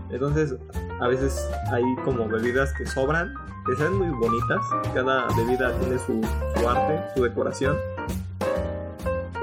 Entonces 0.09 0.55
a 0.99 1.07
veces 1.07 1.49
hay 1.71 1.83
como 2.03 2.27
bebidas 2.27 2.73
que 2.73 2.85
sobran 2.85 3.33
sean 3.75 3.97
muy 3.97 4.09
bonitas. 4.09 4.65
Cada 4.93 5.27
bebida 5.35 5.77
tiene 5.79 5.97
su, 5.99 6.21
arte, 6.67 7.03
su 7.15 7.23
decoración. 7.23 7.75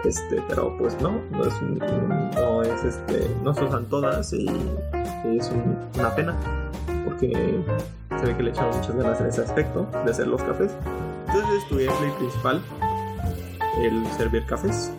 Este, 0.04 0.42
pero 0.48 0.76
pues 0.76 1.00
no, 1.00 1.20
no 1.30 1.44
es, 1.44 1.62
no 1.62 2.62
es 2.62 2.84
este, 2.84 3.30
no 3.42 3.54
se 3.54 3.64
usan 3.64 3.86
todas 3.86 4.32
y, 4.34 4.46
es 5.24 5.50
una 5.96 6.14
pena 6.14 6.36
porque 7.06 7.64
se 8.20 8.26
ve 8.26 8.36
que 8.36 8.42
le 8.42 8.50
echan 8.50 8.66
muchas 8.66 8.94
ganas 8.94 9.20
en 9.22 9.28
ese 9.28 9.40
aspecto 9.40 9.88
de 10.04 10.10
hacer 10.10 10.26
los 10.26 10.42
cafés. 10.42 10.72
Entonces 11.26 11.68
tu 11.68 11.76
gameplay 11.76 12.10
principal, 12.18 12.60
el 13.80 14.06
servir 14.08 14.44
cafés 14.44 14.92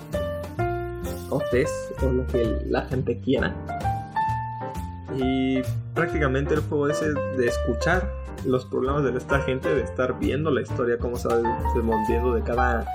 o 1.29 1.39
tés 1.51 1.71
o 2.01 2.11
lo 2.11 2.25
que 2.27 2.61
la 2.67 2.81
gente 2.85 3.19
quiera. 3.19 3.53
Y 5.15 5.61
prácticamente 5.93 6.55
el 6.55 6.61
juego 6.61 6.89
es 6.89 6.99
de 6.99 7.47
escuchar 7.47 8.24
los 8.45 8.65
problemas 8.65 9.03
de 9.03 9.17
esta 9.17 9.39
gente, 9.41 9.73
de 9.73 9.81
estar 9.81 10.17
viendo 10.19 10.51
la 10.51 10.61
historia, 10.61 10.97
cómo 10.97 11.17
se 11.17 11.27
va 11.27 11.37
desmontando 11.73 12.33
de 12.33 12.41
cada, 12.43 12.85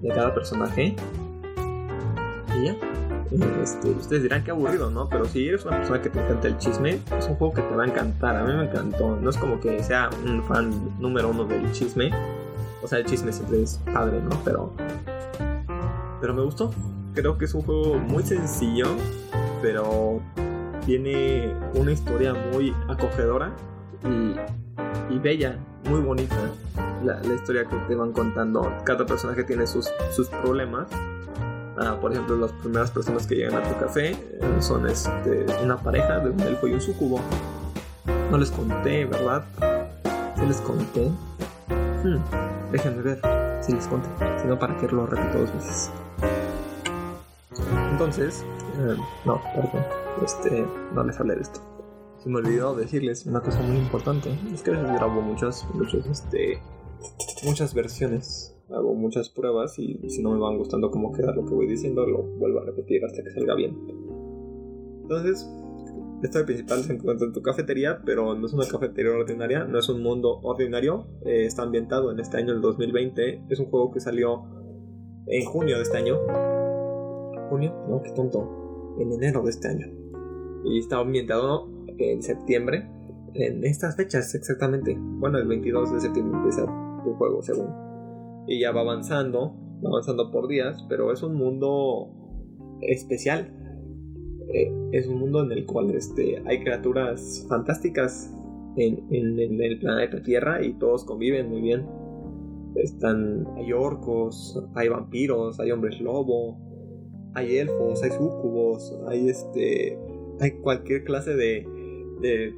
de 0.00 0.08
cada 0.08 0.34
personaje. 0.34 0.96
Y 2.56 2.64
ya. 2.64 2.76
Este, 3.62 3.90
ustedes 3.90 4.22
dirán 4.24 4.44
que 4.44 4.50
aburrido, 4.50 4.90
¿no? 4.90 5.08
Pero 5.08 5.24
si 5.24 5.48
eres 5.48 5.64
una 5.64 5.78
persona 5.78 6.02
que 6.02 6.10
te 6.10 6.20
encanta 6.20 6.48
el 6.48 6.58
chisme, 6.58 7.00
es 7.18 7.26
un 7.28 7.36
juego 7.36 7.54
que 7.54 7.62
te 7.62 7.74
va 7.74 7.84
a 7.84 7.86
encantar. 7.86 8.36
A 8.36 8.44
mí 8.44 8.52
me 8.52 8.64
encantó. 8.64 9.16
No 9.16 9.30
es 9.30 9.38
como 9.38 9.58
que 9.58 9.82
sea 9.82 10.10
un 10.26 10.42
fan 10.44 10.70
número 11.00 11.30
uno 11.30 11.44
del 11.44 11.70
chisme. 11.72 12.10
O 12.82 12.88
sea, 12.88 12.98
el 12.98 13.06
chisme 13.06 13.32
siempre 13.32 13.62
es 13.62 13.80
padre, 13.92 14.20
¿no? 14.20 14.30
Pero. 14.44 14.72
Pero 16.20 16.34
me 16.34 16.42
gustó. 16.42 16.70
Creo 17.14 17.38
que 17.38 17.46
es 17.46 17.54
un 17.54 17.62
juego 17.62 17.98
muy 17.98 18.22
sencillo, 18.22 18.86
pero 19.62 20.20
tiene 20.84 21.54
una 21.74 21.92
historia 21.92 22.34
muy 22.52 22.74
acogedora 22.88 23.52
y 24.04 25.18
bella, 25.18 25.58
muy 25.88 26.00
bonita. 26.00 26.36
La, 27.04 27.20
historia 27.34 27.64
que 27.64 27.76
te 27.88 27.94
van 27.94 28.12
contando. 28.12 28.72
Cada 28.84 29.04
personaje 29.04 29.44
tiene 29.44 29.66
sus, 29.66 29.90
sus 30.14 30.28
problemas. 30.28 30.88
Ah, 31.78 31.96
por 32.00 32.12
ejemplo, 32.12 32.36
las 32.36 32.52
primeras 32.52 32.90
personas 32.90 33.26
que 33.26 33.34
llegan 33.34 33.54
a 33.54 33.62
tu 33.62 33.78
café 33.78 34.10
eh, 34.10 34.16
son 34.60 34.88
este, 34.88 35.46
una 35.62 35.76
pareja 35.76 36.18
de 36.20 36.30
un 36.30 36.40
elfo 36.40 36.68
y 36.68 36.74
un 36.74 36.80
sucubo. 36.80 37.20
No 38.30 38.38
les 38.38 38.50
conté, 38.50 39.04
¿verdad? 39.04 39.44
¿Se 40.36 40.46
les 40.46 40.60
conté? 40.60 41.10
Hmm, 42.04 42.18
déjenme 42.70 43.02
ver 43.02 43.20
si 43.60 43.72
les 43.72 43.86
conté. 43.86 44.08
Si 44.40 44.46
no, 44.46 44.58
¿para 44.58 44.76
qué 44.76 44.88
lo 44.88 45.06
repito 45.06 45.38
dos 45.38 45.54
veces? 45.54 45.90
Entonces, 47.90 48.44
eh, 48.78 48.96
no, 49.24 49.40
perdón. 49.54 49.84
Este, 50.24 50.66
no 50.94 51.04
les 51.04 51.18
hablé 51.18 51.36
de 51.36 51.42
esto. 51.42 51.71
Se 52.22 52.28
me 52.28 52.38
olvidó 52.38 52.76
decirles 52.76 53.26
una 53.26 53.40
cosa 53.40 53.60
muy 53.62 53.78
importante. 53.78 54.30
Es 54.54 54.62
que 54.62 54.70
a 54.70 54.74
veces 54.74 54.92
grabo 54.92 55.20
muchas, 55.20 55.66
muchas, 55.74 56.06
este, 56.06 56.60
muchas 57.44 57.74
versiones. 57.74 58.56
Hago 58.70 58.94
muchas 58.94 59.28
pruebas 59.28 59.76
y 59.80 59.98
si 60.08 60.22
no 60.22 60.30
me 60.30 60.38
van 60.38 60.56
gustando 60.56 60.92
cómo 60.92 61.12
queda 61.12 61.34
lo 61.34 61.44
que 61.44 61.52
voy 61.52 61.66
diciendo, 61.66 62.06
lo 62.06 62.22
vuelvo 62.22 62.60
a 62.60 62.64
repetir 62.64 63.04
hasta 63.04 63.24
que 63.24 63.30
salga 63.30 63.56
bien. 63.56 63.76
Entonces, 65.02 65.50
historia 66.22 66.46
principal 66.46 66.84
se 66.84 66.92
encuentra 66.92 67.26
en 67.26 67.32
tu 67.32 67.42
cafetería, 67.42 68.00
pero 68.04 68.36
no 68.36 68.46
es 68.46 68.52
una 68.52 68.68
cafetería 68.68 69.10
ordinaria, 69.10 69.64
no 69.64 69.80
es 69.80 69.88
un 69.88 70.00
mundo 70.00 70.38
ordinario. 70.44 71.08
Eh, 71.26 71.46
está 71.46 71.62
ambientado 71.62 72.12
en 72.12 72.20
este 72.20 72.36
año, 72.36 72.52
el 72.52 72.60
2020. 72.60 73.46
Es 73.48 73.58
un 73.58 73.66
juego 73.66 73.90
que 73.90 73.98
salió 73.98 74.44
en 75.26 75.44
junio 75.44 75.76
de 75.76 75.82
este 75.82 75.98
año. 75.98 76.18
¿Junio? 77.50 77.74
No, 77.88 78.00
qué 78.00 78.12
tonto. 78.12 78.94
En 79.00 79.12
enero 79.12 79.42
de 79.42 79.50
este 79.50 79.66
año. 79.66 79.88
Y 80.64 80.78
está 80.78 80.98
ambientado 80.98 81.71
en 81.98 82.22
septiembre. 82.22 82.88
En 83.34 83.64
estas 83.64 83.96
fechas 83.96 84.34
exactamente. 84.34 84.96
Bueno, 84.98 85.38
el 85.38 85.46
22 85.48 85.94
de 85.94 86.00
septiembre 86.00 86.36
empieza 86.36 86.66
tu 87.02 87.14
juego, 87.14 87.42
según. 87.42 87.68
Y 88.46 88.60
ya 88.60 88.72
va 88.72 88.80
avanzando, 88.80 89.54
va 89.84 89.90
avanzando 89.90 90.30
por 90.30 90.48
días, 90.48 90.84
pero 90.88 91.12
es 91.12 91.22
un 91.22 91.34
mundo 91.34 92.10
especial. 92.80 93.52
Eh, 94.52 94.72
es 94.92 95.06
un 95.06 95.18
mundo 95.18 95.42
en 95.42 95.52
el 95.52 95.64
cual 95.64 95.90
este, 95.94 96.42
hay 96.44 96.60
criaturas 96.62 97.46
fantásticas 97.48 98.34
en, 98.76 99.06
en, 99.10 99.60
el 99.62 99.78
planeta 99.78 100.22
Tierra 100.22 100.62
y 100.64 100.74
todos 100.74 101.04
conviven 101.04 101.48
muy 101.48 101.62
bien. 101.62 101.86
Están, 102.76 103.46
hay 103.56 103.72
orcos, 103.72 104.62
hay 104.74 104.88
vampiros, 104.88 105.60
hay 105.60 105.70
hombres 105.70 106.00
lobo, 106.00 106.58
hay 107.34 107.56
elfos, 107.58 108.02
hay 108.02 108.10
sucubos, 108.10 108.94
hay 109.08 109.28
este, 109.28 109.98
hay 110.40 110.52
cualquier 110.62 111.04
clase 111.04 111.34
de, 111.34 111.66
de, 112.22 112.54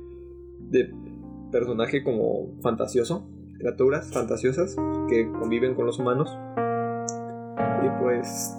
personaje 1.51 2.03
como 2.03 2.61
fantasioso, 2.61 3.29
criaturas 3.59 4.11
fantasiosas 4.13 4.77
que 5.09 5.31
conviven 5.31 5.75
con 5.75 5.87
los 5.87 5.99
humanos 5.99 6.37
y 7.85 8.03
pues 8.03 8.57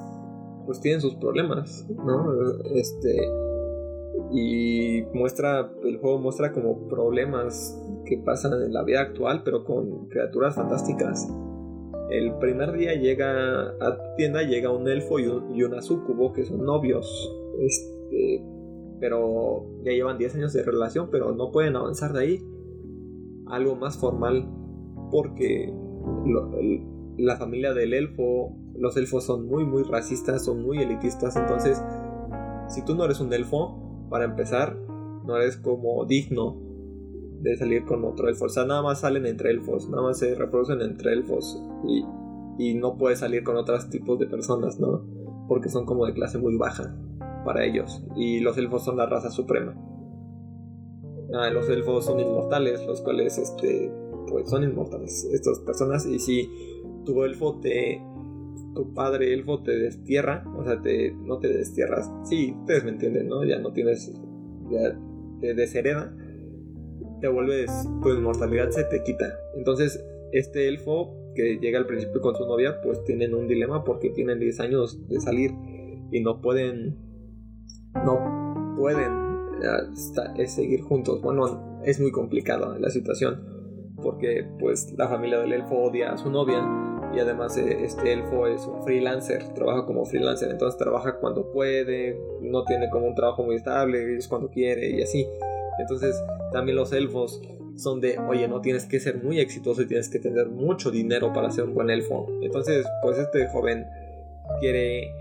pues 0.65 0.79
tienen 0.79 1.01
sus 1.01 1.15
problemas, 1.15 1.85
¿no? 1.89 2.33
Este 2.73 3.17
y 4.31 5.03
muestra 5.13 5.71
el 5.83 5.97
juego 5.97 6.19
muestra 6.19 6.53
como 6.53 6.87
problemas 6.87 7.77
que 8.05 8.17
pasan 8.17 8.53
en 8.61 8.73
la 8.73 8.83
vida 8.83 9.01
actual 9.01 9.41
pero 9.43 9.65
con 9.65 10.07
criaturas 10.07 10.55
fantásticas. 10.55 11.27
El 12.09 12.37
primer 12.37 12.71
día 12.71 12.93
llega 12.93 13.75
a 13.81 14.15
tienda 14.15 14.41
llega 14.43 14.71
un 14.71 14.87
elfo 14.87 15.19
y, 15.19 15.27
un, 15.27 15.53
y 15.53 15.63
una 15.63 15.81
sucubo 15.81 16.31
que 16.31 16.45
son 16.45 16.63
novios. 16.63 17.31
Este 17.59 18.54
pero 19.05 19.67
ya 19.83 19.91
llevan 19.91 20.17
10 20.17 20.33
años 20.37 20.53
de 20.53 20.63
relación, 20.63 21.09
pero 21.11 21.31
no 21.31 21.51
pueden 21.51 21.75
avanzar 21.75 22.11
de 22.11 22.21
ahí. 22.21 22.43
Algo 23.45 23.75
más 23.75 23.99
formal, 23.99 24.49
porque 25.11 25.71
la 27.15 27.37
familia 27.37 27.75
del 27.75 27.93
elfo, 27.93 28.57
los 28.73 28.97
elfos 28.97 29.23
son 29.23 29.45
muy, 29.45 29.63
muy 29.63 29.83
racistas, 29.83 30.43
son 30.43 30.63
muy 30.63 30.79
elitistas, 30.79 31.35
entonces, 31.35 31.79
si 32.67 32.83
tú 32.83 32.95
no 32.95 33.05
eres 33.05 33.19
un 33.19 33.31
elfo, 33.31 34.07
para 34.09 34.25
empezar, 34.25 34.75
no 35.23 35.37
eres 35.37 35.57
como 35.57 36.03
digno 36.05 36.59
de 37.41 37.55
salir 37.57 37.85
con 37.85 38.03
otro 38.05 38.27
elfo. 38.27 38.45
O 38.45 38.49
sea, 38.49 38.65
nada 38.65 38.81
más 38.81 39.01
salen 39.01 39.27
entre 39.27 39.51
elfos, 39.51 39.87
nada 39.87 40.01
más 40.01 40.17
se 40.17 40.33
reproducen 40.33 40.81
entre 40.81 41.13
elfos 41.13 41.61
y, 41.87 42.03
y 42.57 42.73
no 42.73 42.97
puedes 42.97 43.19
salir 43.19 43.43
con 43.43 43.55
otros 43.55 43.87
tipos 43.91 44.17
de 44.17 44.25
personas, 44.25 44.79
¿no? 44.79 45.05
Porque 45.47 45.69
son 45.69 45.85
como 45.85 46.07
de 46.07 46.13
clase 46.15 46.39
muy 46.39 46.57
baja 46.57 46.95
para 47.45 47.63
ellos 47.63 48.03
y 48.15 48.41
los 48.41 48.57
elfos 48.57 48.83
son 48.83 48.97
la 48.97 49.05
raza 49.05 49.29
suprema. 49.29 49.73
Ah, 51.33 51.49
los 51.49 51.69
elfos 51.69 52.05
son 52.05 52.19
inmortales, 52.19 52.85
los 52.85 53.01
cuales 53.01 53.37
este 53.37 53.91
pues 54.27 54.49
son 54.49 54.63
inmortales 54.63 55.29
estas 55.31 55.59
personas 55.59 56.05
y 56.05 56.19
si 56.19 56.49
tu 57.05 57.23
elfo 57.23 57.59
te 57.59 58.01
tu 58.73 58.93
padre 58.93 59.33
elfo 59.33 59.63
te 59.63 59.77
destierra, 59.77 60.43
o 60.57 60.63
sea, 60.63 60.81
te 60.81 61.11
no 61.11 61.39
te 61.39 61.47
destierras. 61.47 62.11
Sí, 62.25 62.53
ustedes 62.59 62.83
me 62.83 62.91
entienden, 62.91 63.29
¿no? 63.29 63.45
Ya 63.45 63.59
no 63.59 63.71
tienes 63.71 64.13
ya 64.69 64.99
te 65.39 65.53
deshereda, 65.53 66.13
te 67.21 67.27
vuelves 67.27 67.71
tu 68.01 68.09
inmortalidad 68.09 68.71
se 68.71 68.83
te 68.85 69.03
quita. 69.03 69.37
Entonces, 69.55 70.03
este 70.31 70.67
elfo 70.67 71.15
que 71.35 71.59
llega 71.61 71.79
al 71.79 71.85
principio 71.85 72.21
con 72.21 72.35
su 72.35 72.45
novia, 72.45 72.81
pues 72.81 73.03
tienen 73.03 73.33
un 73.33 73.47
dilema 73.47 73.83
porque 73.83 74.09
tienen 74.09 74.39
10 74.39 74.59
años 74.61 75.07
de 75.07 75.19
salir 75.19 75.51
y 76.11 76.21
no 76.21 76.41
pueden 76.41 76.97
no 78.03 78.75
pueden 78.77 79.11
eh, 80.37 80.47
seguir 80.47 80.81
juntos. 80.81 81.21
Bueno, 81.21 81.81
es 81.83 81.99
muy 81.99 82.11
complicada 82.11 82.77
la 82.79 82.89
situación 82.89 83.55
porque 84.01 84.45
pues 84.59 84.93
la 84.97 85.07
familia 85.07 85.39
del 85.39 85.53
elfo 85.53 85.75
odia 85.75 86.11
a 86.11 86.17
su 86.17 86.29
novia 86.29 86.63
y 87.13 87.19
además 87.19 87.57
eh, 87.57 87.83
este 87.83 88.13
elfo 88.13 88.47
es 88.47 88.65
un 88.65 88.83
freelancer, 88.83 89.53
trabaja 89.53 89.85
como 89.85 90.05
freelancer, 90.05 90.51
entonces 90.51 90.77
trabaja 90.77 91.17
cuando 91.19 91.51
puede, 91.51 92.19
no 92.41 92.65
tiene 92.65 92.89
como 92.89 93.07
un 93.07 93.15
trabajo 93.15 93.43
muy 93.43 93.55
estable, 93.55 94.17
es 94.17 94.27
cuando 94.27 94.49
quiere 94.49 94.89
y 94.89 95.01
así. 95.01 95.25
Entonces 95.79 96.21
también 96.51 96.75
los 96.75 96.91
elfos 96.91 97.41
son 97.75 98.01
de, 98.01 98.17
oye, 98.19 98.47
no 98.47 98.61
tienes 98.61 98.85
que 98.85 98.99
ser 98.99 99.23
muy 99.23 99.39
exitoso 99.39 99.81
y 99.81 99.87
tienes 99.87 100.09
que 100.09 100.19
tener 100.19 100.47
mucho 100.47 100.91
dinero 100.91 101.33
para 101.33 101.51
ser 101.51 101.65
un 101.65 101.73
buen 101.73 101.89
elfo. 101.89 102.27
Entonces, 102.41 102.85
pues 103.01 103.17
este 103.17 103.47
joven 103.47 103.85
quiere 104.59 105.11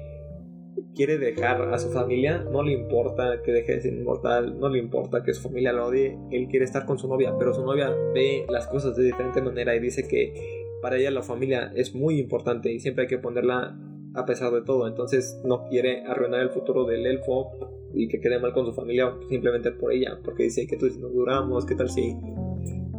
quiere 0.95 1.19
dejar 1.19 1.73
a 1.73 1.79
su 1.79 1.91
familia, 1.91 2.45
no 2.51 2.63
le 2.63 2.73
importa 2.73 3.43
que 3.43 3.53
deje 3.53 3.75
de 3.75 3.81
ser 3.83 3.95
inmortal, 3.95 4.59
no 4.59 4.69
le 4.69 4.79
importa 4.79 5.23
que 5.23 5.35
su 5.35 5.43
familia 5.43 5.73
lo 5.73 5.87
odie, 5.87 6.19
él 6.31 6.49
quiere 6.49 6.65
estar 6.65 6.87
con 6.87 6.99
su 6.99 7.09
novia, 7.09 7.35
pero 7.39 7.53
su 7.53 7.65
novia 7.65 7.95
ve 8.15 8.47
las 8.49 8.67
cosas 8.67 8.97
de 8.97 9.05
diferente 9.05 9.43
manera 9.43 9.75
y 9.75 9.81
dice 9.81 10.07
que 10.07 10.67
para 10.81 10.97
ella 10.97 11.11
la 11.11 11.23
familia 11.23 11.73
es 11.75 11.95
muy 11.95 12.19
importante 12.19 12.73
y 12.73 12.81
siempre 12.81 13.03
hay 13.03 13.09
que 13.09 13.19
ponerla 13.19 13.77
a 14.15 14.27
pesar 14.27 14.53
de 14.53 14.63
todo, 14.63 14.87
entonces 14.87 15.41
no 15.45 15.65
quiere 15.69 16.05
arruinar 16.05 16.41
el 16.41 16.51
futuro 16.51 16.85
del 16.85 17.05
elfo 17.07 17.51
y 17.93 18.09
que 18.09 18.21
quede 18.21 18.39
mal 18.39 18.53
con 18.53 18.65
su 18.67 18.73
familia 18.73 19.13
simplemente 19.29 19.73
por 19.73 19.93
ella, 19.93 20.21
porque 20.25 20.45
dice 20.45 20.67
que 20.67 20.77
tú 20.77 20.87
no 21.01 21.09
duramos, 21.09 21.67
qué 21.67 21.75
tal 21.75 21.91
si, 21.91 22.17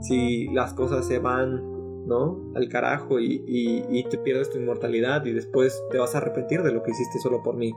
si 0.01 0.47
las 0.53 0.73
cosas 0.73 1.07
se 1.07 1.19
van 1.19 1.74
¿no? 2.05 2.39
Al 2.55 2.69
carajo 2.69 3.19
y, 3.19 4.05
te 4.09 4.17
pierdes 4.17 4.49
tu 4.49 4.57
inmortalidad 4.59 5.25
y 5.25 5.33
después 5.33 5.83
te 5.91 5.97
vas 5.97 6.15
a 6.15 6.19
arrepentir 6.19 6.61
de 6.61 6.71
lo 6.71 6.83
que 6.83 6.91
hiciste 6.91 7.19
solo 7.19 7.41
por 7.43 7.55
mí. 7.55 7.73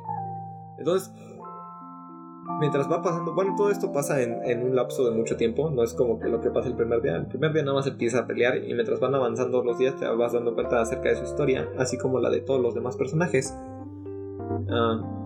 Entonces, 0.78 1.12
mientras 2.60 2.90
va 2.90 3.02
pasando, 3.02 3.34
bueno, 3.34 3.54
todo 3.56 3.70
esto 3.70 3.92
pasa 3.92 4.22
en, 4.22 4.62
un 4.62 4.74
lapso 4.76 5.08
de 5.08 5.16
mucho 5.16 5.36
tiempo, 5.36 5.70
no 5.70 5.82
es 5.82 5.94
como 5.94 6.18
que 6.18 6.28
lo 6.28 6.40
que 6.40 6.50
pasa 6.50 6.68
el 6.68 6.74
primer 6.74 7.00
día, 7.00 7.16
el 7.16 7.26
primer 7.26 7.52
día 7.52 7.62
nada 7.62 7.76
más 7.76 7.86
empieza 7.86 8.20
a 8.20 8.26
pelear 8.26 8.58
y 8.58 8.74
mientras 8.74 9.00
van 9.00 9.14
avanzando 9.14 9.62
los 9.62 9.78
días 9.78 9.96
te 9.96 10.06
vas 10.06 10.32
dando 10.32 10.54
cuenta 10.54 10.80
acerca 10.80 11.08
de 11.08 11.16
su 11.16 11.24
historia, 11.24 11.68
así 11.78 11.96
como 11.96 12.20
la 12.20 12.30
de 12.30 12.40
todos 12.40 12.60
los 12.60 12.74
demás 12.74 12.96
personajes. 12.96 13.56
Ah, 14.70 15.18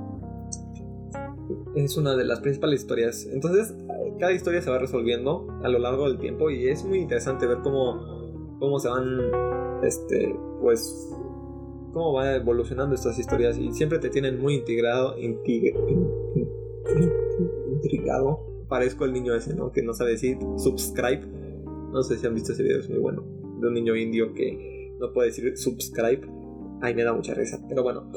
es 1.74 1.96
una 1.96 2.14
de 2.16 2.24
las 2.24 2.40
principales 2.40 2.80
historias. 2.80 3.26
Entonces, 3.26 3.74
cada 4.18 4.32
historia 4.32 4.62
se 4.62 4.70
va 4.70 4.78
resolviendo 4.78 5.48
a 5.62 5.68
lo 5.68 5.78
largo 5.78 6.08
del 6.08 6.18
tiempo 6.18 6.50
y 6.50 6.68
es 6.68 6.84
muy 6.84 6.98
interesante 6.98 7.46
ver 7.46 7.58
cómo 7.62 8.11
cómo 8.62 8.78
se 8.78 8.88
van, 8.88 9.18
este, 9.82 10.38
pues, 10.60 11.10
cómo 11.92 12.12
va 12.12 12.36
evolucionando 12.36 12.94
estas 12.94 13.18
historias 13.18 13.58
y 13.58 13.72
siempre 13.72 13.98
te 13.98 14.08
tienen 14.08 14.40
muy 14.40 14.54
integrado, 14.54 15.18
intrigado. 17.72 18.38
Parezco 18.68 19.04
el 19.04 19.14
niño 19.14 19.34
ese, 19.34 19.56
¿no? 19.56 19.72
Que 19.72 19.82
no 19.82 19.92
sabe 19.94 20.12
decir 20.12 20.38
subscribe. 20.58 21.26
No 21.92 22.04
sé 22.04 22.16
si 22.18 22.26
han 22.26 22.34
visto 22.34 22.52
ese 22.52 22.62
video, 22.62 22.78
es 22.78 22.88
muy 22.88 23.00
bueno. 23.00 23.24
De 23.60 23.66
un 23.66 23.74
niño 23.74 23.96
indio 23.96 24.32
que 24.32 24.94
no 25.00 25.12
puede 25.12 25.30
decir 25.30 25.58
subscribe. 25.58 26.20
Ay, 26.80 26.94
me 26.94 27.02
da 27.02 27.12
mucha 27.12 27.34
risa. 27.34 27.60
Pero 27.68 27.82
bueno. 27.82 28.12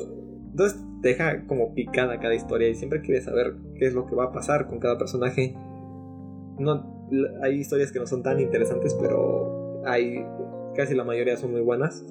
Entonces 0.51 0.79
te 1.01 1.09
deja 1.09 1.47
como 1.47 1.73
picada 1.73 2.19
cada 2.19 2.35
historia 2.35 2.69
y 2.69 2.75
siempre 2.75 3.01
quieres 3.01 3.25
saber 3.25 3.55
qué 3.79 3.87
es 3.87 3.95
lo 3.95 4.05
que 4.05 4.13
va 4.13 4.25
a 4.25 4.31
pasar 4.31 4.67
con 4.67 4.77
cada 4.77 4.99
personaje. 4.99 5.55
No, 6.59 7.09
hay 7.41 7.55
historias 7.55 7.91
que 7.91 7.97
no 7.97 8.05
son 8.05 8.21
tan 8.21 8.39
interesantes, 8.39 8.93
pero 8.93 9.64
hay 9.85 10.25
casi 10.75 10.93
la 10.93 11.03
mayoría 11.03 11.37
son 11.37 11.51
muy 11.51 11.61
buenas. 11.61 12.05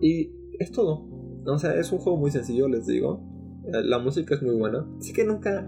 Y 0.00 0.32
es 0.58 0.70
todo. 0.72 1.08
O 1.46 1.58
sea, 1.58 1.74
es 1.78 1.92
un 1.92 1.98
juego 1.98 2.18
muy 2.18 2.30
sencillo, 2.30 2.68
les 2.68 2.86
digo. 2.86 3.22
Eh, 3.66 3.82
la 3.84 3.98
música 3.98 4.34
es 4.34 4.42
muy 4.42 4.54
buena. 4.54 4.86
Así 4.98 5.12
que 5.12 5.24
nunca, 5.24 5.62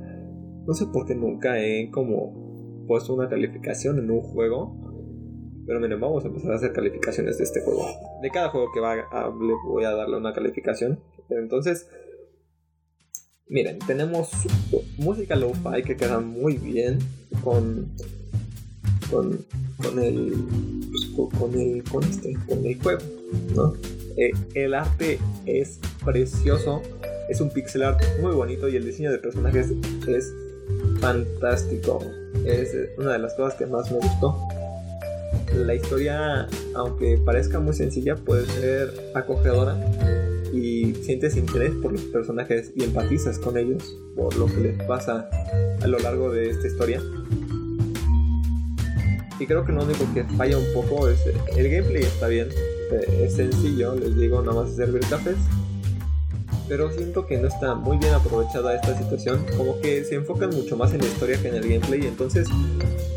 no 0.66 0.74
sé 0.74 0.86
por 0.86 1.06
qué 1.06 1.14
nunca 1.14 1.60
he 1.62 1.90
como 1.90 2.84
puesto 2.86 3.14
una 3.14 3.28
calificación 3.28 3.98
en 3.98 4.10
un 4.10 4.20
juego. 4.20 4.82
Pero 5.66 5.80
miren, 5.80 6.00
vamos 6.00 6.24
a 6.24 6.28
empezar 6.28 6.52
a 6.52 6.56
hacer 6.56 6.72
calificaciones 6.72 7.38
de 7.38 7.44
este 7.44 7.60
juego. 7.62 7.84
De 8.22 8.30
cada 8.30 8.50
juego 8.50 8.68
que 8.72 8.80
va 8.80 8.92
a, 8.92 9.28
le 9.28 9.54
voy 9.66 9.84
a 9.84 9.90
darle 9.90 10.16
una 10.16 10.32
calificación. 10.32 11.00
Entonces, 11.28 11.88
miren, 13.48 13.78
tenemos 13.86 14.30
música 14.98 15.34
lo-fi 15.34 15.82
que 15.84 15.96
queda 15.96 16.20
muy 16.20 16.56
bien 16.56 16.98
con 17.42 17.96
con, 19.10 19.44
con 19.82 19.98
el 19.98 20.32
con 21.14 21.54
el 21.54 21.82
con 21.84 22.04
este 22.04 22.34
con 22.48 22.64
el 22.64 22.80
juego, 22.80 23.00
¿no? 23.54 23.74
Eh, 24.16 24.32
el 24.54 24.74
arte 24.74 25.18
es 25.44 25.78
precioso, 26.04 26.82
es 27.28 27.40
un 27.40 27.50
pixel 27.50 27.82
art 27.82 28.00
muy 28.20 28.32
bonito 28.32 28.68
y 28.68 28.76
el 28.76 28.84
diseño 28.84 29.12
de 29.12 29.18
personajes 29.18 29.72
es 30.06 30.32
fantástico. 31.00 32.00
Es 32.44 32.74
una 32.98 33.12
de 33.12 33.18
las 33.18 33.34
cosas 33.34 33.54
que 33.54 33.66
más 33.66 33.90
me 33.90 33.98
gustó. 33.98 34.36
La 35.54 35.74
historia, 35.74 36.48
aunque 36.74 37.18
parezca 37.24 37.60
muy 37.60 37.74
sencilla, 37.74 38.16
puede 38.16 38.46
ser 38.46 38.92
acogedora 39.14 39.76
y 40.52 40.94
sientes 41.02 41.36
interés 41.36 41.72
por 41.82 41.92
los 41.92 42.02
personajes 42.02 42.72
y 42.74 42.84
empatizas 42.84 43.38
con 43.38 43.56
ellos 43.58 43.96
por 44.14 44.34
lo 44.36 44.46
que 44.46 44.56
les 44.56 44.82
pasa 44.84 45.28
a 45.82 45.86
lo 45.86 45.98
largo 45.98 46.30
de 46.30 46.50
esta 46.50 46.66
historia. 46.66 47.02
Y 49.38 49.46
creo 49.46 49.64
que 49.64 49.72
lo 49.72 49.84
único 49.84 50.06
que 50.14 50.24
falla 50.24 50.58
un 50.58 50.72
poco 50.72 51.08
es 51.08 51.20
el 51.56 51.68
gameplay 51.68 52.02
está 52.04 52.28
bien, 52.28 52.48
eh, 52.92 53.24
es 53.26 53.34
sencillo, 53.34 53.94
les 53.94 54.16
digo, 54.16 54.40
nada 54.42 54.62
más 54.62 54.74
servir 54.74 55.02
cafés. 55.08 55.36
Pero 56.68 56.90
siento 56.90 57.26
que 57.26 57.36
no 57.38 57.46
está 57.46 57.74
muy 57.74 57.98
bien 57.98 58.12
aprovechada 58.14 58.74
esta 58.74 58.96
situación, 58.98 59.44
como 59.56 59.78
que 59.80 60.04
se 60.04 60.16
enfocan 60.16 60.50
mucho 60.50 60.76
más 60.76 60.92
en 60.94 61.00
la 61.00 61.06
historia 61.06 61.40
que 61.40 61.48
en 61.48 61.56
el 61.56 61.62
gameplay, 61.62 62.06
entonces 62.06 62.48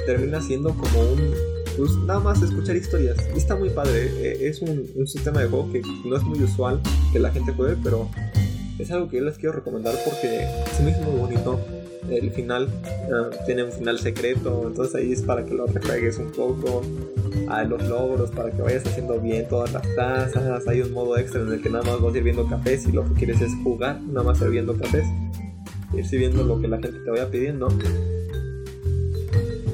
termina 0.05 0.41
siendo 0.41 0.69
como 0.75 0.99
un, 1.01 1.33
pues 1.77 1.91
nada 2.05 2.19
más 2.19 2.41
escuchar 2.41 2.75
historias. 2.75 3.17
Está 3.35 3.55
muy 3.55 3.69
padre, 3.69 4.11
eh, 4.17 4.47
es 4.47 4.61
un, 4.61 4.85
un 4.95 5.07
sistema 5.07 5.41
de 5.41 5.47
juego 5.47 5.71
que 5.71 5.81
no 6.05 6.17
es 6.17 6.23
muy 6.23 6.43
usual 6.43 6.81
que 7.11 7.19
la 7.19 7.31
gente 7.31 7.53
juegue, 7.53 7.77
pero 7.81 8.09
es 8.79 8.91
algo 8.91 9.09
que 9.09 9.17
yo 9.17 9.23
les 9.23 9.37
quiero 9.37 9.53
recomendar 9.53 9.93
porque 10.05 10.47
se 10.75 10.83
me 10.83 10.91
hizo 10.91 11.01
muy 11.01 11.19
bonito 11.19 11.59
el 12.09 12.31
final 12.31 12.67
ah, 13.13 13.29
tiene 13.45 13.63
un 13.63 13.71
final 13.71 13.99
secreto, 13.99 14.63
entonces 14.67 14.95
ahí 14.95 15.11
es 15.11 15.21
para 15.21 15.45
que 15.45 15.53
lo 15.53 15.67
rejuegues 15.67 16.17
un 16.17 16.31
poco 16.31 16.81
a 17.49 17.63
los 17.63 17.87
logros, 17.87 18.31
para 18.31 18.51
que 18.51 18.61
vayas 18.61 18.85
haciendo 18.85 19.19
bien 19.19 19.47
todas 19.47 19.73
las 19.73 19.83
tazas, 19.95 20.67
hay 20.67 20.81
un 20.81 20.93
modo 20.93 21.17
extra 21.17 21.41
en 21.41 21.51
el 21.51 21.61
que 21.61 21.69
nada 21.69 21.83
más 21.83 22.01
vas 22.01 22.13
sirviendo 22.13 22.47
cafés 22.47 22.87
y 22.87 22.91
lo 22.91 23.05
que 23.05 23.13
quieres 23.13 23.41
es 23.41 23.51
jugar, 23.63 24.01
nada 24.01 24.23
más 24.23 24.39
sirviendo 24.39 24.77
cafés, 24.77 25.05
ir 25.93 26.05
sirviendo 26.05 26.43
lo 26.43 26.59
que 26.59 26.67
la 26.67 26.79
gente 26.79 26.99
te 26.99 27.11
vaya 27.11 27.29
pidiendo. 27.29 27.67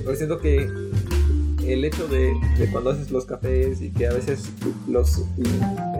Pero 0.04 0.16
siento 0.16 0.40
que 0.40 0.70
el 1.72 1.86
hecho 1.86 2.08
de, 2.08 2.34
de, 2.58 2.72
cuando 2.72 2.92
haces 2.92 3.12
los 3.12 3.26
cafés 3.26 3.82
y 3.82 3.92
que 3.92 4.08
a 4.08 4.14
veces 4.14 4.52
los 4.88 5.26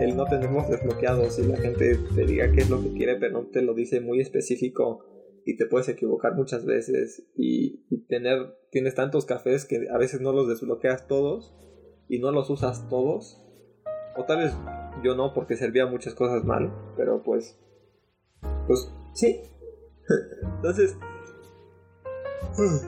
el 0.00 0.16
no 0.16 0.24
tenerlos 0.24 0.68
desbloqueados 0.68 1.38
y 1.38 1.42
la 1.44 1.56
gente 1.56 1.98
te 2.14 2.26
diga 2.26 2.52
qué 2.52 2.60
es 2.60 2.70
lo 2.70 2.82
que 2.82 2.92
quiere 2.92 3.16
pero 3.16 3.40
no 3.40 3.46
te 3.46 3.62
lo 3.62 3.74
dice 3.74 4.00
muy 4.00 4.20
específico 4.20 5.04
y 5.46 5.56
te 5.56 5.66
puedes 5.66 5.88
equivocar 5.88 6.34
muchas 6.34 6.66
veces 6.66 7.22
y, 7.36 7.84
tener 8.08 8.58
tienes 8.70 8.94
tantos 8.94 9.24
cafés 9.24 9.64
que 9.64 9.88
a 9.92 9.96
veces 9.96 10.20
no 10.20 10.32
los 10.32 10.48
desbloqueas 10.48 11.06
todos 11.06 11.54
y 12.08 12.18
no 12.18 12.30
los 12.30 12.50
usas 12.50 12.88
todos. 12.88 13.42
O 14.16 14.24
tal 14.24 14.38
vez 14.38 14.52
yo 15.02 15.14
no 15.14 15.34
porque 15.34 15.56
servía 15.56 15.86
muchas 15.86 16.14
cosas 16.14 16.44
mal 16.44 16.72
pero 16.96 17.22
pues 17.22 17.58
pues 18.66 18.92
sí. 19.14 19.40
Entonces 20.56 20.96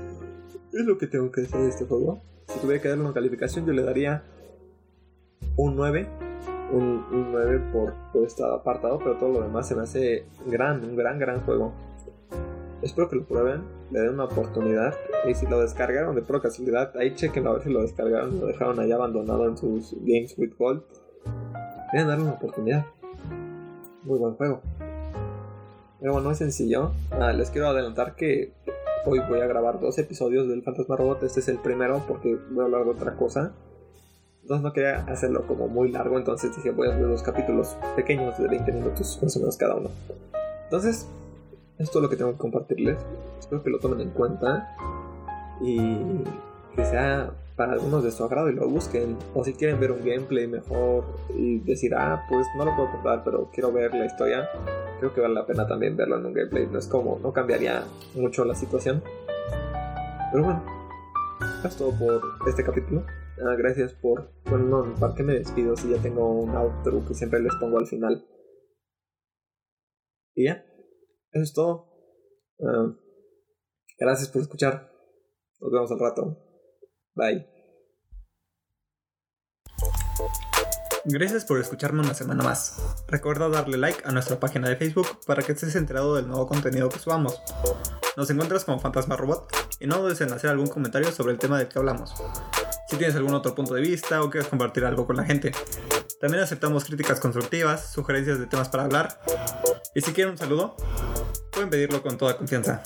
es 0.73 0.85
lo 0.85 0.99
que 0.99 1.07
tengo 1.07 1.31
que 1.31 1.43
decir 1.43 1.59
de 1.59 1.69
este 1.69 1.85
juego 1.85 2.23
si 2.49 2.59
tuviera 2.61 2.83
que 2.83 2.89
darle 2.89 3.05
una 3.05 3.15
calificación 3.15 3.67
yo 3.67 3.73
le 3.73 3.83
daría 3.83 4.23
un 5.57 5.77
9 5.77 6.09
un, 6.73 7.33
9 7.33 7.71
por, 7.73 7.95
por 8.13 8.25
este 8.25 8.45
apartado 8.45 8.99
pero 8.99 9.17
todo 9.17 9.31
lo 9.31 9.43
demás 9.43 9.69
se 9.69 9.75
me 9.75 9.83
hace 9.83 10.27
gran 10.47 10.85
un 10.85 10.97
gran 10.97 11.19
gran 11.19 11.41
juego 11.41 11.73
Espero 12.81 13.09
que 13.09 13.17
lo 13.17 13.25
prueben, 13.25 13.65
le 13.91 14.01
den 14.01 14.11
una 14.11 14.25
oportunidad. 14.25 14.95
Y 15.29 15.35
si 15.35 15.47
lo 15.47 15.61
descargaron 15.61 16.15
de 16.15 16.23
pura 16.23 16.41
casualidad, 16.41 16.97
ahí 16.97 17.15
chequen 17.15 17.47
a 17.47 17.53
ver 17.53 17.63
si 17.63 17.71
lo 17.71 17.83
descargaron, 17.83 18.39
lo 18.39 18.47
dejaron 18.47 18.79
ahí 18.79 18.93
abandonado 18.93 19.49
en 19.49 19.57
sus 19.57 19.95
Games 20.01 20.37
with 20.39 20.53
Gold. 20.57 20.83
Deben 21.93 22.07
darle 22.07 22.25
una 22.25 22.35
oportunidad. 22.35 22.87
Muy 24.05 24.19
buen 24.19 24.35
juego. 24.35 24.63
Pero 25.99 26.13
bueno, 26.13 26.31
es 26.31 26.39
sencillo. 26.39 26.93
Ah, 27.11 27.33
les 27.33 27.51
quiero 27.51 27.67
adelantar 27.67 28.15
que 28.15 28.53
hoy 29.05 29.21
voy 29.29 29.41
a 29.41 29.47
grabar 29.47 29.81
dos 29.81 29.99
episodios 29.99 30.49
del 30.49 30.63
Fantasma 30.63 30.97
Robot. 30.97 31.23
Este 31.23 31.41
es 31.41 31.49
el 31.49 31.59
primero 31.59 32.03
porque 32.07 32.39
voy 32.51 32.63
a 32.63 32.65
hablar 32.65 32.85
de 32.85 32.91
otra 32.91 33.17
cosa. 33.17 33.53
Entonces 34.43 34.63
no 34.63 34.73
quería 34.73 35.05
hacerlo 35.05 35.47
como 35.47 35.69
muy 35.69 35.91
largo, 35.91 36.17
entonces 36.17 36.55
dije 36.57 36.71
voy 36.71 36.89
a 36.89 36.93
hacer 36.93 37.07
dos 37.07 37.23
capítulos 37.23 37.77
pequeños 37.97 38.39
de 38.39 38.49
20 38.49 38.73
minutos 38.73 39.19
más 39.23 39.37
o 39.37 39.41
menos 39.41 39.57
cada 39.57 39.77
uno. 39.77 39.91
Entonces, 40.65 41.07
esto 41.79 41.99
es 41.99 42.03
lo 42.03 42.09
que 42.09 42.17
tengo 42.17 42.33
que 42.33 42.39
compartirles. 42.39 42.99
Espero 43.39 43.63
que 43.63 43.71
lo 43.71 43.79
tomen 43.79 44.01
en 44.01 44.11
cuenta 44.11 44.75
y 45.61 45.99
que 46.75 46.85
sea 46.85 47.31
para 47.57 47.73
algunos 47.73 48.05
de 48.05 48.11
su 48.11 48.25
agrado 48.25 48.49
y 48.49 48.55
lo 48.55 48.69
busquen. 48.69 49.17
O 49.35 49.45
si 49.45 49.53
quieren 49.53 49.81
ver 49.81 49.93
un 49.93 50.05
gameplay 50.05 50.47
mejor 50.47 51.05
y 51.37 51.59
decir, 51.59 51.95
ah, 51.95 52.25
pues 52.29 52.47
no 52.57 52.65
lo 52.65 52.75
puedo 52.75 52.91
comprar, 52.93 53.25
pero 53.25 53.51
quiero 53.53 53.73
ver 53.73 53.95
la 53.95 54.07
historia, 54.07 54.49
creo 54.99 55.15
que 55.15 55.21
vale 55.21 55.35
la 55.35 55.47
pena 55.47 55.67
también 55.67 55.97
verlo 55.97 56.19
en 56.19 56.27
un 56.27 56.35
gameplay. 56.35 56.67
No 56.67 56.79
es 56.79 56.87
como, 56.87 57.19
no 57.19 57.33
cambiaría 57.33 57.85
mucho 58.15 58.45
la 58.45 58.55
situación. 58.55 59.03
Pero 60.33 60.45
bueno, 60.45 60.65
es 61.65 61.77
todo 61.77 61.93
por 61.99 62.23
este 62.49 62.65
capítulo. 62.65 63.05
Ah, 63.41 63.55
gracias 63.57 63.95
por. 63.95 64.31
Bueno, 64.45 64.65
no, 64.65 64.95
¿para 64.95 65.15
qué 65.15 65.23
me 65.23 65.35
despido 65.35 65.77
si 65.77 65.91
ya 65.91 66.03
tengo 66.03 66.29
un 66.29 66.51
outro 66.57 67.05
que 67.07 67.15
siempre 67.15 67.41
les 67.41 67.55
pongo 67.57 67.79
al 67.79 67.87
final? 67.87 68.27
Y 70.35 70.47
ya. 70.47 70.65
Eso 71.33 71.43
es 71.43 71.53
todo. 71.53 71.87
Ah, 72.61 72.95
gracias 73.99 74.29
por 74.31 74.43
escuchar. 74.43 74.91
Nos 75.61 75.73
vemos 75.73 75.91
al 75.93 75.99
rato. 76.01 76.37
Bye. 77.15 77.58
Gracias 81.05 81.45
por 81.45 81.61
escucharme 81.61 82.01
una 82.01 82.15
semana 82.15 82.43
más. 82.43 82.77
Recuerda 83.07 83.49
darle 83.49 83.79
like 83.79 84.03
a 84.05 84.11
nuestra 84.11 84.41
página 84.41 84.69
de 84.69 84.77
Facebook 84.77 85.07
para 85.27 85.43
que 85.43 85.53
estés 85.53 85.77
enterado 85.77 86.17
del 86.17 86.27
nuevo 86.27 86.47
contenido 86.47 86.89
que 86.89 86.99
subamos. 86.99 87.41
Nos 88.17 88.29
encuentras 88.31 88.65
como 88.65 88.81
Fantasma 88.81 89.17
Robot 89.17 89.77
y 89.81 89.87
no 89.87 89.99
dudes 89.99 90.21
en 90.21 90.33
hacer 90.33 90.51
algún 90.51 90.67
comentario 90.67 91.13
sobre 91.13 91.33
el 91.33 91.39
tema 91.39 91.59
del 91.59 91.69
que 91.69 91.79
hablamos. 91.79 92.13
Si 92.89 92.97
tienes 92.97 93.15
algún 93.17 93.35
otro 93.35 93.55
punto 93.55 93.75
de 93.75 93.81
vista 93.81 94.23
o 94.23 94.31
quieres 94.31 94.49
compartir 94.49 94.85
algo 94.85 95.07
con 95.07 95.17
la 95.17 95.25
gente. 95.25 95.53
También 96.21 96.43
aceptamos 96.43 96.85
críticas 96.85 97.21
constructivas, 97.21 97.93
sugerencias 97.93 98.41
de 98.41 98.47
temas 98.47 98.69
para 98.69 98.85
hablar. 98.85 99.21
Y 99.95 100.01
si 100.01 100.13
quieren 100.13 100.33
un 100.33 100.39
saludo, 100.39 100.77
pueden 101.53 101.71
pedirlo 101.71 102.03
con 102.03 102.19
toda 102.19 102.37
confianza. 102.37 102.83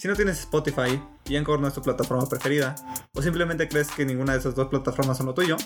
Si 0.00 0.06
no 0.06 0.14
tienes 0.14 0.38
Spotify 0.40 1.02
y 1.26 1.36
Anchor 1.36 1.58
no 1.58 1.66
es 1.66 1.74
tu 1.74 1.82
plataforma 1.82 2.28
preferida, 2.28 2.74
o 3.14 3.22
simplemente 3.22 3.68
crees 3.68 3.90
que 3.90 4.04
ninguna 4.04 4.34
de 4.34 4.38
esas 4.38 4.54
dos 4.54 4.68
plataformas 4.68 5.16
son 5.16 5.26
lo 5.26 5.34
tuyo, 5.34 5.56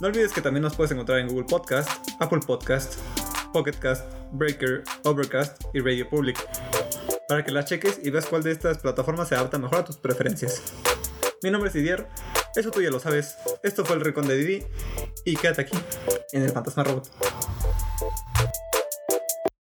no 0.00 0.08
olvides 0.08 0.32
que 0.32 0.40
también 0.40 0.62
nos 0.62 0.74
puedes 0.74 0.90
encontrar 0.92 1.18
en 1.18 1.28
Google 1.28 1.44
Podcast, 1.44 1.90
Apple 2.20 2.40
Podcast, 2.46 2.94
Pocket 3.52 3.74
Cast, 3.78 4.06
Breaker, 4.32 4.82
Overcast 5.04 5.62
y 5.74 5.80
Radio 5.80 6.08
Public, 6.08 6.38
para 7.28 7.44
que 7.44 7.52
las 7.52 7.66
cheques 7.66 8.00
y 8.02 8.10
veas 8.10 8.26
cuál 8.26 8.42
de 8.42 8.52
estas 8.52 8.78
plataformas 8.78 9.28
se 9.28 9.34
adapta 9.34 9.58
mejor 9.58 9.78
a 9.78 9.84
tus 9.84 9.98
preferencias. 9.98 10.72
Mi 11.42 11.50
nombre 11.50 11.68
es 11.68 11.74
Didier, 11.74 12.08
eso 12.56 12.70
tú 12.70 12.80
ya 12.80 12.90
lo 12.90 12.98
sabes, 12.98 13.36
esto 13.62 13.84
fue 13.84 13.96
el 13.96 14.02
Recon 14.02 14.26
de 14.26 14.36
Didi, 14.36 14.66
y 15.24 15.36
quédate 15.36 15.62
aquí, 15.62 15.78
en 16.32 16.42
el 16.42 16.50
Fantasma 16.50 16.84
Robot. 16.84 17.10